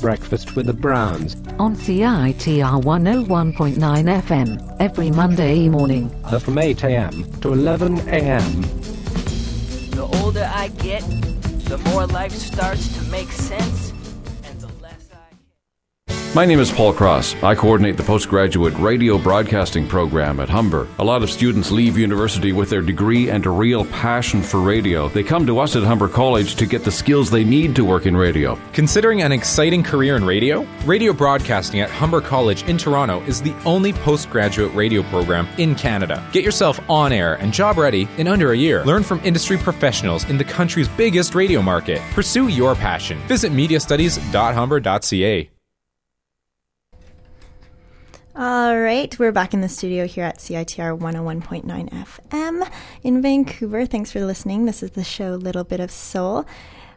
Breakfast 0.01 0.55
with 0.55 0.65
the 0.65 0.73
Browns. 0.73 1.35
On 1.59 1.75
CITR 1.75 2.81
101.9 2.81 3.75
FM 3.75 4.77
every 4.79 5.11
Monday 5.11 5.69
morning. 5.69 6.09
Uh, 6.23 6.39
from 6.39 6.57
8 6.57 6.83
a.m. 6.85 7.23
to 7.41 7.53
11 7.53 7.99
a.m. 8.09 8.61
The 9.91 10.09
older 10.23 10.49
I 10.51 10.69
get, 10.69 11.03
the 11.65 11.77
more 11.91 12.07
life 12.07 12.31
starts 12.31 12.87
to 12.97 13.11
make 13.11 13.31
sense, 13.31 13.93
My 16.33 16.45
name 16.45 16.61
is 16.61 16.71
Paul 16.71 16.93
Cross. 16.93 17.35
I 17.43 17.55
coordinate 17.55 17.97
the 17.97 18.03
postgraduate 18.03 18.73
radio 18.75 19.17
broadcasting 19.17 19.85
program 19.85 20.39
at 20.39 20.47
Humber. 20.47 20.87
A 20.99 21.03
lot 21.03 21.23
of 21.23 21.29
students 21.29 21.71
leave 21.71 21.97
university 21.97 22.53
with 22.53 22.69
their 22.69 22.81
degree 22.81 23.29
and 23.29 23.45
a 23.45 23.49
real 23.49 23.83
passion 23.87 24.41
for 24.41 24.61
radio. 24.61 25.09
They 25.09 25.23
come 25.23 25.45
to 25.45 25.59
us 25.59 25.75
at 25.75 25.83
Humber 25.83 26.07
College 26.07 26.55
to 26.55 26.65
get 26.65 26.85
the 26.85 26.91
skills 26.91 27.29
they 27.29 27.43
need 27.43 27.75
to 27.75 27.83
work 27.83 28.05
in 28.05 28.15
radio. 28.15 28.57
Considering 28.71 29.23
an 29.23 29.33
exciting 29.33 29.83
career 29.83 30.15
in 30.15 30.23
radio, 30.23 30.65
radio 30.85 31.11
broadcasting 31.11 31.81
at 31.81 31.89
Humber 31.89 32.21
College 32.21 32.63
in 32.63 32.77
Toronto 32.77 33.19
is 33.23 33.41
the 33.41 33.53
only 33.65 33.91
postgraduate 33.91 34.73
radio 34.73 35.03
program 35.03 35.49
in 35.57 35.75
Canada. 35.75 36.25
Get 36.31 36.45
yourself 36.45 36.79
on 36.89 37.11
air 37.11 37.33
and 37.41 37.51
job 37.51 37.77
ready 37.77 38.07
in 38.17 38.29
under 38.29 38.53
a 38.53 38.57
year. 38.57 38.85
Learn 38.85 39.03
from 39.03 39.19
industry 39.25 39.57
professionals 39.57 40.23
in 40.29 40.37
the 40.37 40.45
country's 40.45 40.87
biggest 40.87 41.35
radio 41.35 41.61
market. 41.61 41.99
Pursue 42.13 42.47
your 42.47 42.73
passion. 42.73 43.19
Visit 43.27 43.51
mediastudies.humber.ca. 43.51 45.60
All 48.33 48.79
right, 48.79 49.19
we're 49.19 49.33
back 49.33 49.53
in 49.53 49.59
the 49.59 49.67
studio 49.67 50.07
here 50.07 50.23
at 50.23 50.37
CITR 50.37 50.97
101.9 50.97 51.65
FM 51.89 52.71
in 53.03 53.21
Vancouver. 53.21 53.85
Thanks 53.85 54.09
for 54.09 54.21
listening. 54.21 54.63
This 54.63 54.81
is 54.81 54.91
the 54.91 55.03
show 55.03 55.31
Little 55.31 55.65
Bit 55.65 55.81
of 55.81 55.91
Soul. 55.91 56.45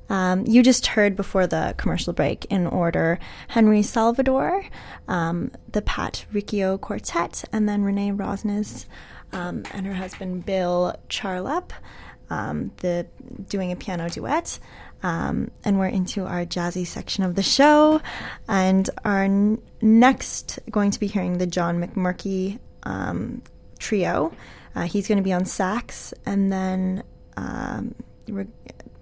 Um, 0.08 0.46
you 0.46 0.62
just 0.62 0.86
heard 0.86 1.16
before 1.16 1.48
the 1.48 1.74
commercial 1.76 2.12
break 2.12 2.44
in 2.50 2.68
order 2.68 3.18
Henri 3.48 3.82
Salvador, 3.82 4.64
um, 5.08 5.50
the 5.72 5.82
Pat 5.82 6.24
Riccio 6.32 6.78
Quartet, 6.78 7.42
and 7.52 7.68
then 7.68 7.82
Renee 7.82 8.12
Rosnes 8.12 8.86
um, 9.32 9.64
and 9.72 9.88
her 9.88 9.94
husband 9.94 10.46
Bill 10.46 10.94
Charlap, 11.08 11.72
um, 12.30 12.70
the 12.76 13.08
doing 13.48 13.72
a 13.72 13.76
piano 13.76 14.08
duet. 14.08 14.60
Um, 15.04 15.50
and 15.64 15.78
we're 15.78 15.86
into 15.88 16.24
our 16.24 16.46
jazzy 16.46 16.86
section 16.86 17.22
of 17.24 17.34
the 17.34 17.42
show. 17.42 18.00
And 18.48 18.88
our 19.04 19.24
n- 19.24 19.60
next, 19.82 20.58
going 20.70 20.90
to 20.90 20.98
be 20.98 21.06
hearing 21.06 21.38
the 21.38 21.46
John 21.46 21.78
MacMurchy 21.78 22.58
um, 22.84 23.42
trio. 23.78 24.32
Uh, 24.74 24.82
he's 24.82 25.06
going 25.06 25.18
to 25.18 25.22
be 25.22 25.32
on 25.32 25.44
sax, 25.44 26.12
and 26.26 26.50
then 26.50 27.04
um, 27.36 27.94
we're, 28.28 28.48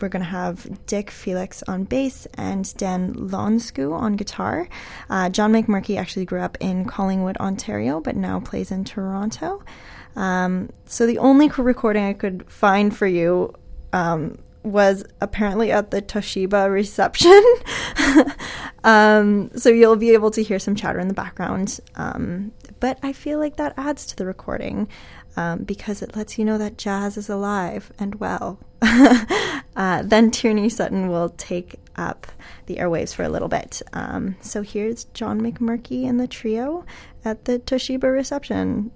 we're 0.01 0.09
going 0.09 0.23
to 0.23 0.29
have 0.29 0.85
Dick 0.87 1.11
Felix 1.11 1.63
on 1.69 1.85
bass 1.85 2.27
and 2.35 2.77
Dan 2.77 3.15
Lonsku 3.15 3.95
on 3.95 4.17
guitar. 4.17 4.69
Uh, 5.09 5.31
John 5.31 5.53
MacMurchy 5.53 5.97
actually 5.97 6.25
grew 6.25 6.41
up 6.41 6.59
in 6.61 6.85
Collingwood, 6.85 7.39
Ontario, 7.39 8.01
but 8.01 8.17
now 8.17 8.41
plays 8.41 8.71
in 8.71 8.85
Toronto. 8.85 9.63
Um, 10.17 10.69
so 10.85 11.07
the 11.07 11.19
only 11.19 11.49
recording 11.49 12.05
I 12.05 12.13
could 12.13 12.51
find 12.51 12.95
for 12.95 13.07
you 13.07 13.55
um, 13.95 14.37
was 14.63 15.05
apparently 15.21 15.73
at 15.73 15.91
the 15.91 16.01
Toshiba 16.01 16.71
reception. 16.71 17.43
um, 18.85 19.51
so 19.57 19.69
you'll 19.69 19.97
be 19.97 20.11
able 20.11 20.31
to 20.33 20.43
hear 20.43 20.59
some 20.59 20.75
chatter 20.75 20.99
in 20.99 21.09
the 21.09 21.15
background. 21.15 21.81
Um, 21.97 22.53
but 22.81 22.99
I 23.03 23.13
feel 23.13 23.39
like 23.39 23.57
that 23.57 23.75
adds 23.77 24.07
to 24.07 24.17
the 24.17 24.27
recording 24.27 24.89
um, 25.37 25.65
because 25.65 26.03
it 26.03 26.15
lets 26.15 26.39
you 26.39 26.45
know 26.45 26.59
that 26.59 26.79
jazz 26.79 27.17
is 27.17 27.29
alive 27.29 27.93
and 27.99 28.17
well. 28.17 28.59
uh, 28.83 30.03
then 30.03 30.31
Tierney 30.31 30.69
Sutton 30.69 31.09
will 31.09 31.31
take 31.31 31.81
up 31.97 32.27
the 32.67 32.77
airwaves 32.77 33.15
for 33.15 33.23
a 33.23 33.29
little 33.29 33.49
bit. 33.49 33.83
Um, 33.93 34.37
so 34.41 34.63
here's 34.63 35.05
John 35.07 35.41
MacMurchy 35.41 36.09
and 36.09 36.21
the 36.21 36.27
trio 36.27 36.85
at 37.25 37.45
the 37.45 37.59
Toshiba 37.59 38.13
reception. 38.13 38.91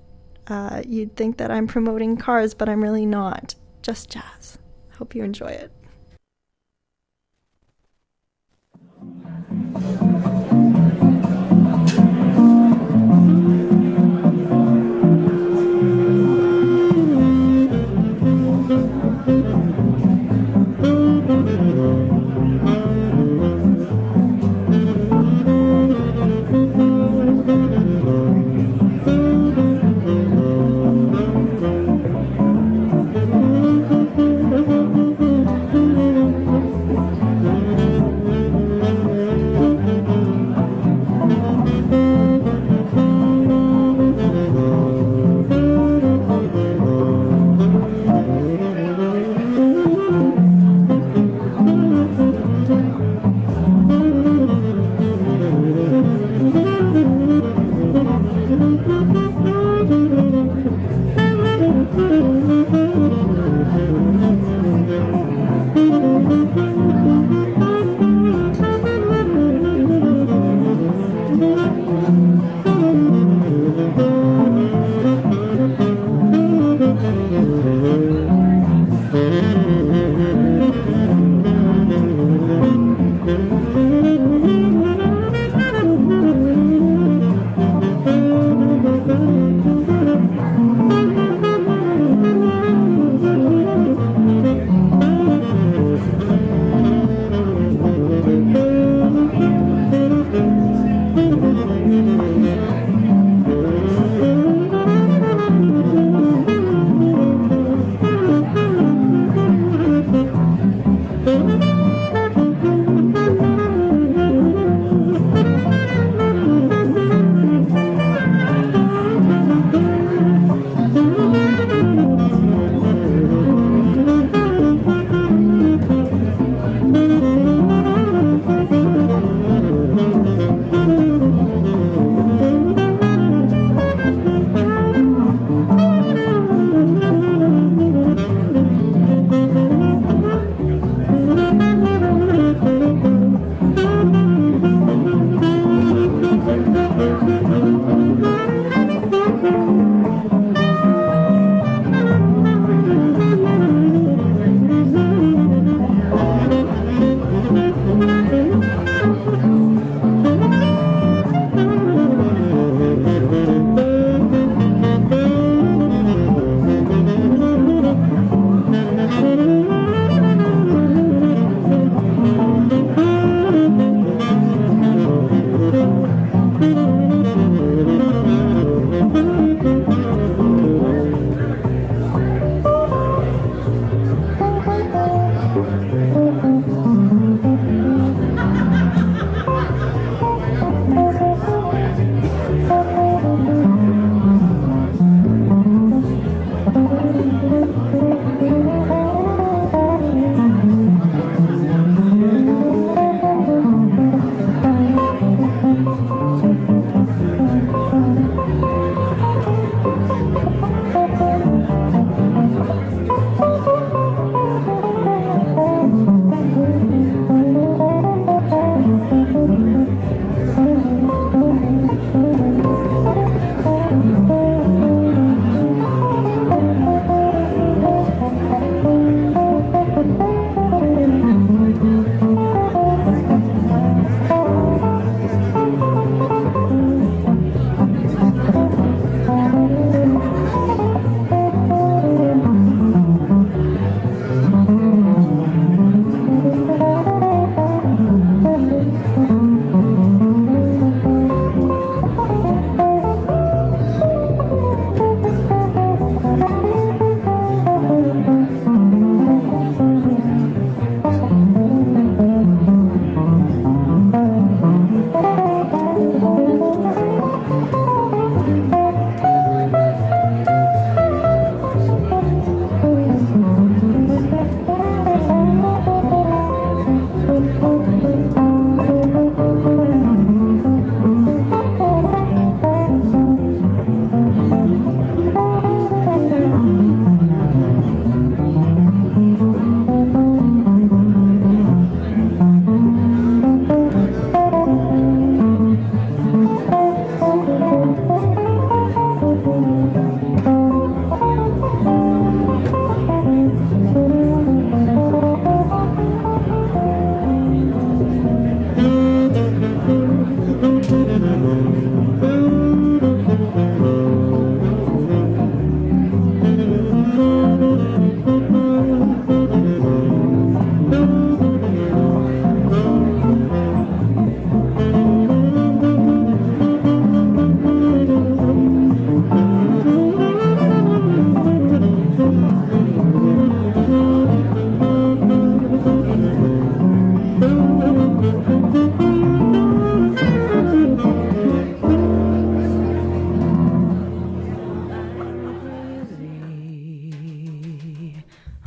Uh, 0.47 0.83
you'd 0.87 1.17
think 1.17 1.39
that 1.39 1.51
I'm 1.51 1.67
promoting 1.67 2.17
cars, 2.17 2.55
but 2.55 2.69
I'm 2.69 2.83
really 2.83 3.07
not. 3.07 3.55
Just 3.83 4.11
jazz. 4.11 4.59
Hope 4.99 5.15
you 5.15 5.23
enjoy 5.23 5.49
it. 5.49 5.73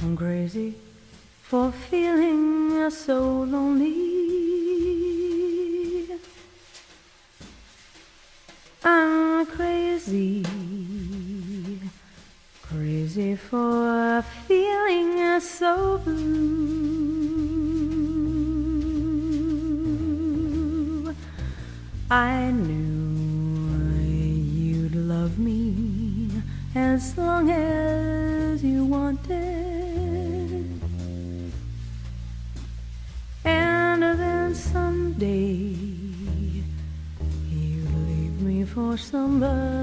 I'm 0.01 0.15
crazy 0.15 0.75
for 1.41 1.73
feeling 1.73 2.89
so 2.89 3.43
lonely. 3.43 4.17
I'm 8.81 9.45
crazy, 9.45 10.45
crazy 12.61 13.35
for 13.35 14.23
feeling 14.47 15.39
so 15.41 15.97
blue. 15.97 16.29
I 22.09 22.51
knew 22.51 23.99
you'd 24.01 24.95
love 24.95 25.37
me 25.37 26.31
as 26.73 27.17
long 27.17 27.49
as 27.51 28.08
somebody 38.97 39.78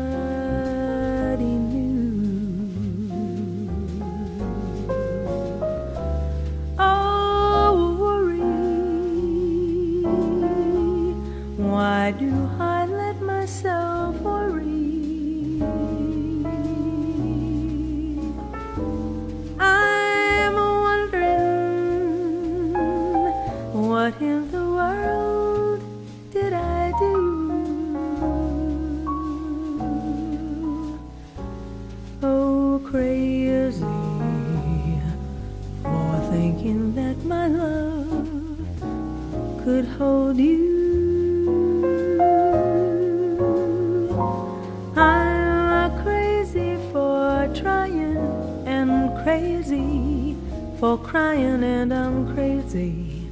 crying, 51.06 51.62
and 51.62 51.94
I'm 51.94 52.34
crazy 52.34 53.28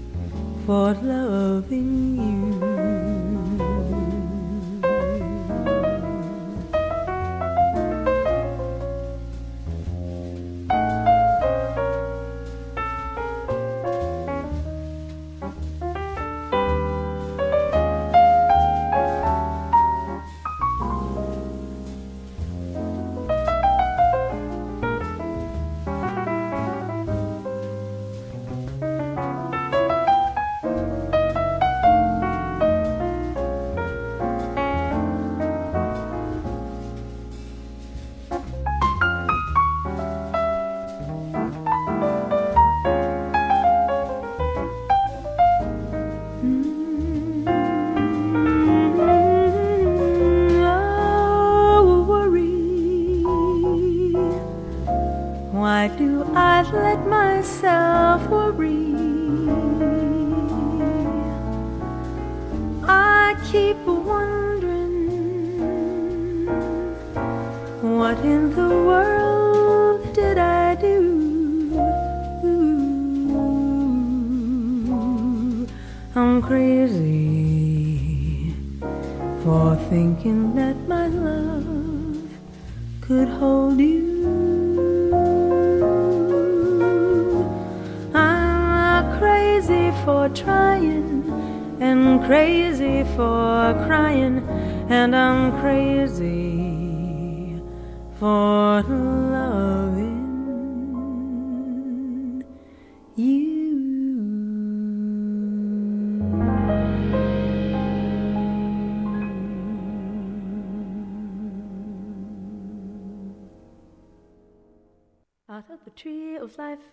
for 0.65 0.95
loving 0.95 2.17
you. 2.17 2.34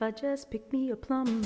If 0.02 0.08
I 0.08 0.20
just 0.20 0.50
pick 0.50 0.74
me 0.74 0.90
a 0.90 0.96
plum. 0.96 1.44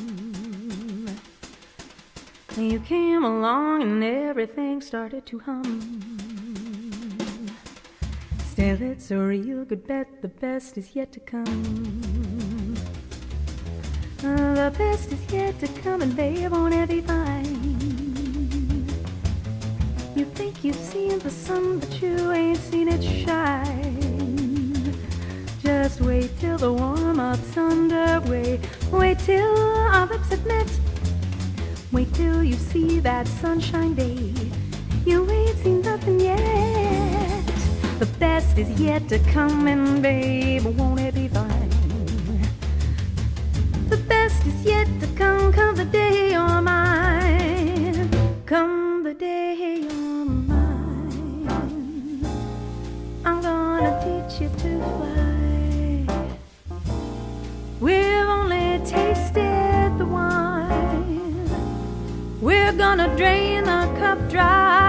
You 2.56 2.80
came 2.80 3.26
along 3.26 3.82
and 3.82 4.01
everything 4.01 4.80
started 4.80 5.26
to 5.26 5.39
hum. 5.39 5.66
Still, 8.45 8.82
it's 8.82 9.12
a 9.12 9.18
real 9.18 9.66
good 9.66 9.86
bet 9.86 10.22
the 10.22 10.30
best 10.30 10.78
is 10.78 10.95
yet 10.95 11.12
to 11.12 11.20
come. 11.20 12.78
The 14.22 14.74
best 14.78 15.12
is 15.12 15.34
yet 15.34 15.60
to 15.60 15.68
come, 15.82 16.01
and 16.01 16.16
babe, 16.16 16.49
won't 16.49 16.74
ever 16.74 16.88
be 16.88 17.01
fine? 17.01 17.45
You 20.16 20.24
think 20.34 20.64
you've 20.64 20.78
seen 20.78 21.20
the 21.20 21.30
sun, 21.30 21.80
but 21.80 22.01
you 22.01 22.32
ain't 22.32 22.60
seen 22.60 22.88
it 22.88 23.03
shine. 23.03 23.85
Just 25.66 25.99
wait 26.01 26.30
till 26.39 26.59
the 26.59 26.72
warm-up's 26.72 27.57
underway. 27.57 28.59
Wait 28.91 29.18
till 29.18 29.57
our 29.57 30.05
lips 30.05 30.32
admit. 30.32 30.70
Wait 31.91 32.13
till 32.13 32.43
you 32.43 32.53
see 32.53 32.99
that 32.99 33.28
sunshine 33.28 33.95
day. 33.95 34.32
You 35.07 35.28
ain't 35.28 35.57
seen 35.57 35.82
nothing 35.82 36.20
yet. 36.20 37.45
The 37.97 38.05
best 38.20 38.59
is 38.59 38.70
yet 38.80 39.09
to 39.09 39.18
come, 39.34 39.68
and 39.68 40.03
babe, 40.03 40.66
won't 40.78 40.99
it 40.99 41.16
be 41.16 41.30
fine? 41.30 41.70
The 43.89 43.97
best 43.97 44.45
is 44.45 44.61
yet 44.63 44.88
to 44.99 45.07
come. 45.16 45.51
Come 45.51 45.76
the 45.76 45.86
day, 45.86 46.34
you're 46.34 46.61
mine. 46.61 46.95
gonna 62.98 63.18
drain 63.18 63.66
the 63.66 64.00
cup 64.00 64.18
dry. 64.30 64.85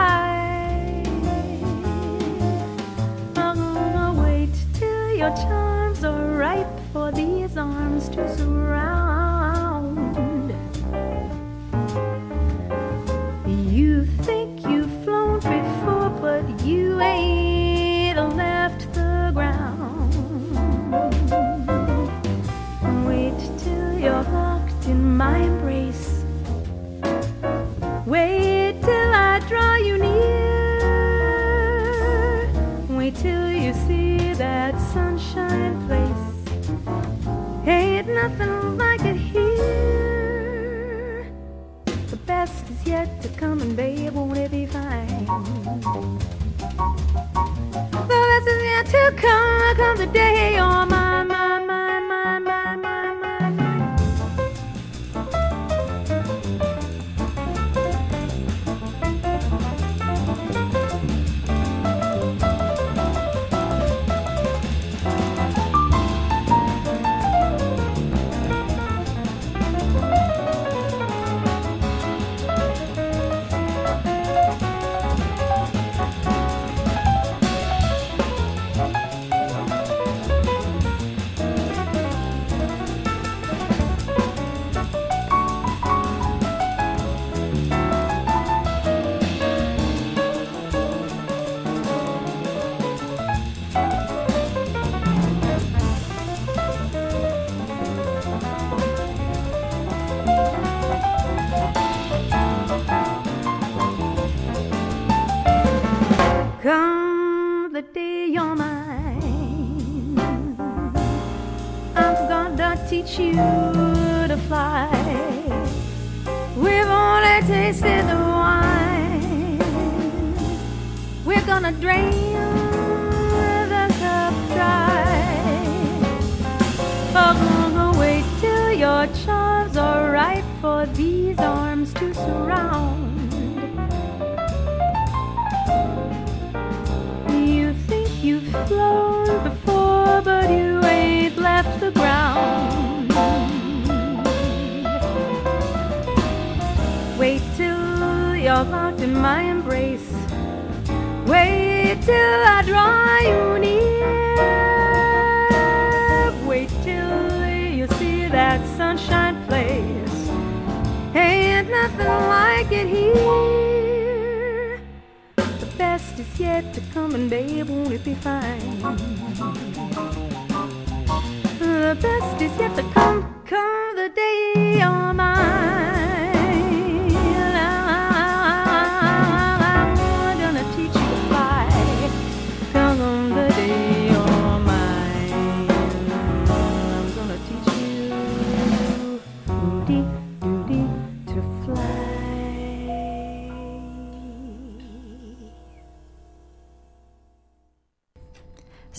day. 50.13 50.46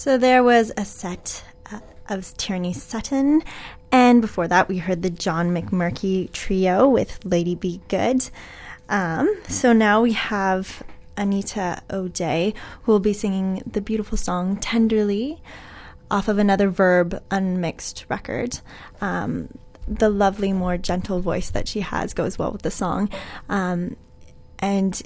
So 0.08 0.18
there 0.18 0.42
was 0.42 0.72
a 0.78 0.86
set 0.86 1.44
uh, 1.70 1.82
of 2.08 2.34
Tierney 2.38 2.72
Sutton, 2.72 3.44
and 3.92 4.22
before 4.22 4.48
that, 4.48 4.70
we 4.70 4.78
heard 4.78 5.02
the 5.02 5.10
John 5.10 5.50
MacMurchy 5.50 6.32
trio 6.32 6.88
with 6.88 7.20
Lady 7.26 7.56
Be 7.56 7.82
Good. 7.90 8.30
Um, 8.88 9.38
so 9.50 9.74
now 9.74 10.02
we 10.02 10.14
have 10.14 10.82
Anita 11.18 11.82
O'Day, 11.92 12.54
who 12.84 12.94
will 12.94 13.02
be 13.02 13.12
singing 13.12 13.62
the 13.70 13.82
beautiful 13.82 14.18
song 14.18 14.56
Tenderly 14.56 15.42
off 16.10 16.30
of 16.30 16.38
another 16.38 16.70
Verve 16.70 17.20
Unmixed 17.30 18.06
record. 18.08 18.62
Um, 19.02 19.50
the 19.90 20.08
lovely, 20.08 20.54
more 20.54 20.78
gentle 20.78 21.20
voice 21.20 21.50
that 21.50 21.68
she 21.68 21.82
has 21.82 22.14
goes 22.14 22.40
well 22.40 22.54
with 22.54 22.62
the 22.62 22.72
song. 22.72 23.10
Um, 23.50 23.98
and 24.60 25.02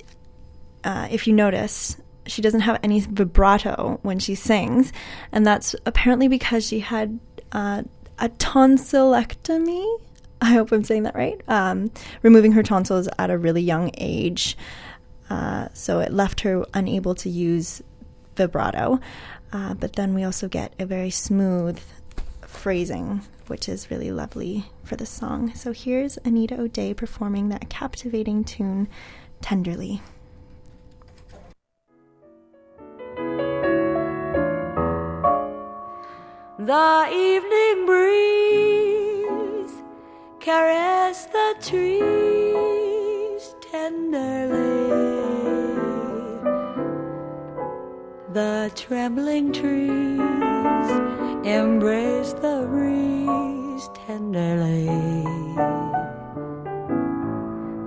uh, 0.83 1.07
if 1.09 1.25
you 1.25 1.33
notice, 1.33 1.97
she 2.31 2.41
doesn't 2.41 2.61
have 2.61 2.79
any 2.81 3.01
vibrato 3.01 3.99
when 4.03 4.19
she 4.19 4.35
sings, 4.35 4.93
and 5.31 5.45
that's 5.45 5.75
apparently 5.85 6.27
because 6.27 6.65
she 6.65 6.79
had 6.79 7.19
uh, 7.51 7.83
a 8.19 8.29
tonsillectomy. 8.29 9.99
I 10.41 10.53
hope 10.53 10.71
I'm 10.71 10.83
saying 10.83 11.03
that 11.03 11.15
right. 11.15 11.39
Um, 11.47 11.91
removing 12.23 12.53
her 12.53 12.63
tonsils 12.63 13.07
at 13.19 13.29
a 13.29 13.37
really 13.37 13.61
young 13.61 13.91
age, 13.97 14.57
uh, 15.29 15.67
so 15.73 15.99
it 15.99 16.13
left 16.13 16.41
her 16.41 16.65
unable 16.73 17.15
to 17.15 17.29
use 17.29 17.83
vibrato. 18.35 18.99
Uh, 19.53 19.73
but 19.73 19.93
then 19.93 20.13
we 20.13 20.23
also 20.23 20.47
get 20.47 20.73
a 20.79 20.85
very 20.85 21.09
smooth 21.09 21.79
phrasing, 22.47 23.21
which 23.47 23.67
is 23.67 23.91
really 23.91 24.11
lovely 24.11 24.65
for 24.85 24.95
the 24.95 25.05
song. 25.05 25.53
So 25.53 25.73
here's 25.73 26.17
Anita 26.23 26.59
O'Day 26.59 26.93
performing 26.93 27.49
that 27.49 27.69
captivating 27.69 28.45
tune 28.45 28.87
tenderly. 29.41 30.01
The 36.63 37.07
evening 37.11 37.87
breeze 37.87 39.73
caress 40.39 41.25
the 41.25 41.55
trees 41.59 43.55
tenderly. 43.71 44.91
The 48.31 48.71
trembling 48.75 49.51
trees 49.53 50.19
embrace 51.43 52.33
the 52.33 52.67
breeze 52.69 53.89
tenderly. 54.05 54.85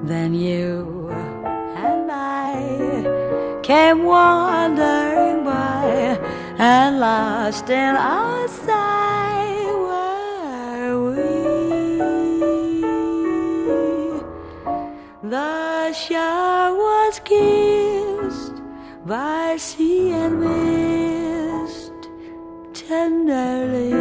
Then 0.02 0.34
you 0.34 1.10
and 1.76 2.10
I 2.10 3.60
came 3.62 4.02
wandering 4.02 5.44
by 5.44 6.18
and 6.58 7.00
lost 7.00 7.68
in 7.68 7.96
our 7.96 8.48
sight 8.48 9.72
were 9.88 11.10
we. 11.10 11.24
The 15.28 15.92
shore 15.92 16.74
was 16.76 17.20
kissed 17.24 18.62
by 19.04 19.56
sea 19.56 20.12
and 20.12 20.40
mist 20.40 21.92
tenderly. 22.72 23.92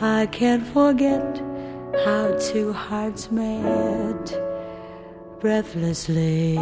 I 0.00 0.26
can't 0.26 0.66
forget 0.66 1.42
how 2.04 2.36
two 2.38 2.72
hearts 2.72 3.30
met 3.30 4.32
breathlessly. 5.40 6.58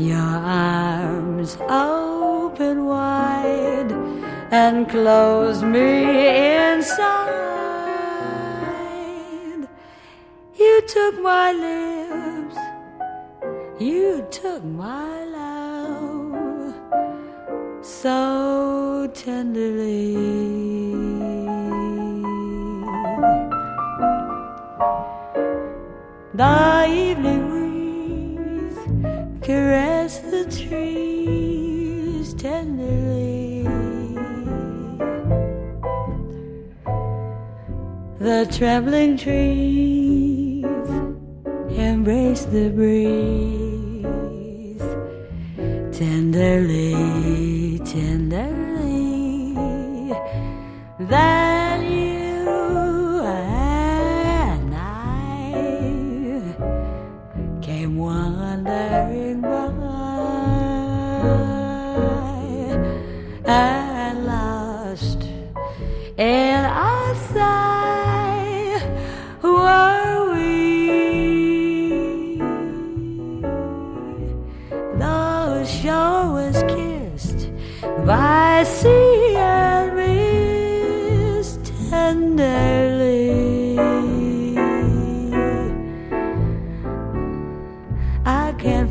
Your 0.00 0.16
arms 0.16 1.58
open 1.68 2.86
wide 2.86 3.92
and 4.50 4.88
close 4.88 5.62
me 5.62 6.56
inside. 6.72 7.28
You 10.58 10.80
took 10.88 11.20
my 11.20 11.52
lips, 11.52 12.56
you 13.78 14.26
took 14.30 14.64
my 14.64 15.24
love 15.24 16.74
so 17.84 19.06
tenderly. 19.12 20.50
Breeze 26.32 27.09
caress 29.50 30.18
the 30.32 30.44
trees 30.58 32.34
tenderly. 32.34 33.64
The 38.20 38.46
trembling 38.56 39.16
trees 39.16 40.64
embrace 41.88 42.44
the 42.44 42.66
breeze 42.78 43.30
tenderly, 45.98 47.80
tenderly. 47.94 49.56
Then 51.00 51.59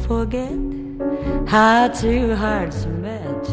forget 0.09 0.57
how 1.47 1.87
two 1.87 2.35
hearts 2.35 2.85
met 3.05 3.45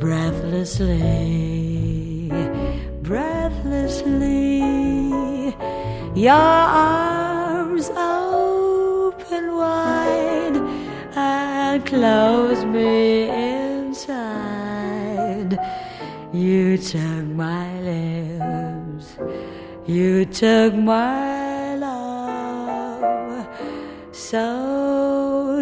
breathlessly, 0.00 2.32
breathlessly. 3.02 5.54
Your 6.14 6.32
arms 6.32 7.90
open 7.90 9.54
wide 9.54 10.56
and 11.14 11.84
close 11.84 12.64
me 12.64 13.28
inside. 13.28 13.98
You 16.32 16.78
took 16.78 17.26
my 17.44 17.78
lips, 17.80 19.18
you 19.86 20.24
took 20.24 20.74
my 20.74 21.74
love 21.74 23.46
so 24.12 24.85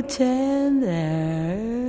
tenderly. 0.02 1.84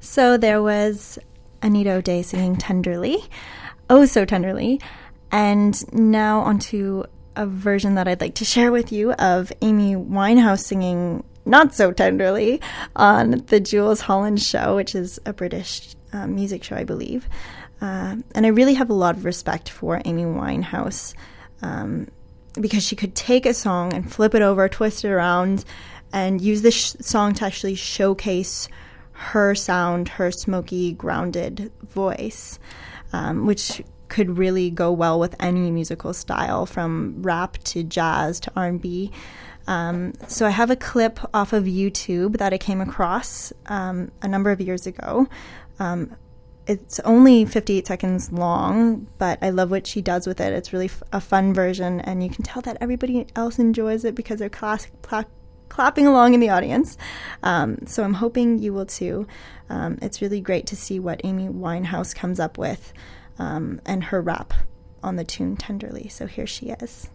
So 0.00 0.38
there 0.38 0.62
was 0.62 1.18
Anita 1.62 1.90
O'Day 1.90 2.22
singing 2.22 2.56
tenderly, 2.56 3.18
oh 3.90 4.06
so 4.06 4.24
tenderly, 4.24 4.80
and 5.30 5.92
now 5.92 6.40
onto 6.40 7.04
a 7.36 7.46
version 7.46 7.96
that 7.96 8.08
I'd 8.08 8.20
like 8.20 8.34
to 8.36 8.44
share 8.44 8.72
with 8.72 8.92
you 8.92 9.12
of 9.12 9.52
Amy 9.60 9.94
Winehouse 9.94 10.60
singing 10.60 11.22
not 11.46 11.74
so 11.74 11.92
tenderly 11.92 12.60
on 12.94 13.42
the 13.46 13.60
Jools 13.60 14.00
Holland 14.02 14.42
Show, 14.42 14.76
which 14.76 14.94
is 14.94 15.18
a 15.24 15.32
British 15.32 15.94
uh, 16.12 16.26
music 16.26 16.64
show, 16.64 16.76
I 16.76 16.84
believe. 16.84 17.28
Uh, 17.80 18.16
and 18.34 18.46
I 18.46 18.48
really 18.48 18.74
have 18.74 18.90
a 18.90 18.94
lot 18.94 19.16
of 19.16 19.24
respect 19.24 19.68
for 19.68 20.00
Amy 20.04 20.24
Winehouse 20.24 21.14
um, 21.62 22.08
because 22.60 22.82
she 22.82 22.96
could 22.96 23.14
take 23.14 23.46
a 23.46 23.54
song 23.54 23.92
and 23.92 24.10
flip 24.10 24.34
it 24.34 24.42
over, 24.42 24.68
twist 24.68 25.04
it 25.04 25.10
around, 25.10 25.64
and 26.12 26.40
use 26.40 26.62
this 26.62 26.74
sh- 26.74 26.94
song 27.00 27.34
to 27.34 27.44
actually 27.44 27.74
showcase 27.74 28.68
her 29.12 29.54
sound, 29.54 30.08
her 30.08 30.30
smoky, 30.30 30.92
grounded 30.92 31.70
voice, 31.82 32.58
um, 33.12 33.46
which 33.46 33.82
could 34.08 34.38
really 34.38 34.70
go 34.70 34.92
well 34.92 35.18
with 35.18 35.34
any 35.40 35.70
musical 35.70 36.12
style, 36.12 36.64
from 36.64 37.22
rap 37.22 37.58
to 37.64 37.82
jazz 37.82 38.40
to 38.40 38.52
R 38.56 38.66
and 38.66 38.80
B. 38.80 39.10
Um, 39.66 40.12
so 40.28 40.46
I 40.46 40.50
have 40.50 40.70
a 40.70 40.76
clip 40.76 41.18
off 41.34 41.52
of 41.52 41.64
YouTube 41.64 42.38
that 42.38 42.52
I 42.52 42.58
came 42.58 42.80
across 42.80 43.52
um, 43.66 44.10
a 44.22 44.28
number 44.28 44.50
of 44.50 44.60
years 44.60 44.86
ago. 44.86 45.28
Um, 45.78 46.16
it's 46.66 46.98
only 47.00 47.44
58 47.44 47.86
seconds 47.86 48.32
long, 48.32 49.06
but 49.18 49.38
I 49.40 49.50
love 49.50 49.70
what 49.70 49.86
she 49.86 50.02
does 50.02 50.26
with 50.26 50.40
it. 50.40 50.52
It's 50.52 50.72
really 50.72 50.86
f- 50.86 51.02
a 51.12 51.20
fun 51.20 51.54
version, 51.54 52.00
and 52.00 52.22
you 52.22 52.28
can 52.28 52.42
tell 52.42 52.60
that 52.62 52.76
everybody 52.80 53.26
else 53.36 53.58
enjoys 53.58 54.04
it 54.04 54.14
because 54.16 54.40
they're 54.40 54.48
class- 54.48 54.88
cla- 55.02 55.26
clapping 55.68 56.06
along 56.08 56.34
in 56.34 56.40
the 56.40 56.48
audience. 56.48 56.96
Um, 57.42 57.86
so 57.86 58.02
I'm 58.02 58.14
hoping 58.14 58.58
you 58.58 58.72
will 58.72 58.86
too. 58.86 59.28
Um, 59.70 59.98
it's 60.02 60.20
really 60.20 60.40
great 60.40 60.66
to 60.68 60.76
see 60.76 60.98
what 60.98 61.20
Amy 61.22 61.48
Winehouse 61.48 62.14
comes 62.14 62.40
up 62.40 62.58
with 62.58 62.92
um, 63.38 63.80
and 63.86 64.02
her 64.04 64.20
rap 64.20 64.52
on 65.02 65.16
the 65.16 65.24
tune 65.24 65.56
Tenderly. 65.56 66.08
So 66.08 66.26
here 66.26 66.46
she 66.46 66.70
is. 66.70 67.10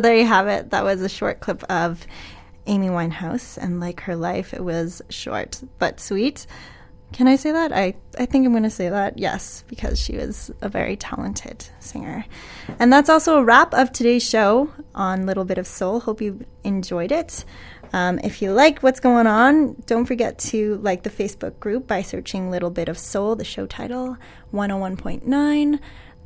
So 0.00 0.02
there 0.02 0.16
you 0.16 0.24
have 0.24 0.48
it. 0.48 0.70
That 0.70 0.82
was 0.82 1.02
a 1.02 1.10
short 1.10 1.40
clip 1.40 1.62
of 1.64 2.06
Amy 2.66 2.88
Winehouse, 2.88 3.58
and 3.58 3.80
like 3.80 4.00
her 4.00 4.16
life, 4.16 4.54
it 4.54 4.64
was 4.64 5.02
short 5.10 5.62
but 5.78 6.00
sweet. 6.00 6.46
Can 7.12 7.28
I 7.28 7.36
say 7.36 7.52
that? 7.52 7.70
I, 7.70 7.96
I 8.18 8.24
think 8.24 8.46
I'm 8.46 8.52
going 8.52 8.62
to 8.62 8.70
say 8.70 8.88
that, 8.88 9.18
yes, 9.18 9.62
because 9.68 10.00
she 10.00 10.16
was 10.16 10.50
a 10.62 10.70
very 10.70 10.96
talented 10.96 11.68
singer. 11.80 12.24
And 12.78 12.90
that's 12.90 13.10
also 13.10 13.36
a 13.36 13.44
wrap 13.44 13.74
of 13.74 13.92
today's 13.92 14.26
show 14.26 14.72
on 14.94 15.26
Little 15.26 15.44
Bit 15.44 15.58
of 15.58 15.66
Soul. 15.66 16.00
Hope 16.00 16.22
you 16.22 16.46
enjoyed 16.64 17.12
it. 17.12 17.44
Um, 17.92 18.20
if 18.24 18.40
you 18.40 18.52
like 18.52 18.80
what's 18.80 19.00
going 19.00 19.26
on, 19.26 19.82
don't 19.84 20.06
forget 20.06 20.38
to 20.38 20.76
like 20.76 21.02
the 21.02 21.10
Facebook 21.10 21.60
group 21.60 21.86
by 21.86 22.00
searching 22.00 22.50
Little 22.50 22.70
Bit 22.70 22.88
of 22.88 22.96
Soul, 22.96 23.36
the 23.36 23.44
show 23.44 23.66
title, 23.66 24.16
101.9, 24.54 25.78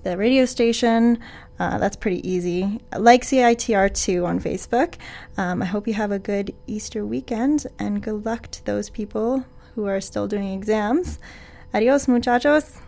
the 0.05 0.17
radio 0.17 0.45
station. 0.45 1.19
Uh, 1.59 1.79
that's 1.79 1.97
pretty 1.97 2.27
easy. 2.29 2.81
Like 2.97 3.23
CITR2 3.23 4.25
on 4.25 4.41
Facebook. 4.41 4.95
Um, 5.37 5.63
I 5.63 5.67
hope 5.67 5.89
you 5.89 5.95
have 5.95 6.13
a 6.13 6.19
good 6.19 6.55
Easter 6.67 7.05
weekend 7.05 7.67
and 7.79 8.03
good 8.03 8.25
luck 8.25 8.51
to 8.53 8.65
those 8.65 8.91
people 8.91 9.45
who 9.75 9.87
are 9.87 10.01
still 10.01 10.29
doing 10.29 10.53
exams. 10.53 11.19
Adios, 11.73 12.07
muchachos. 12.07 12.84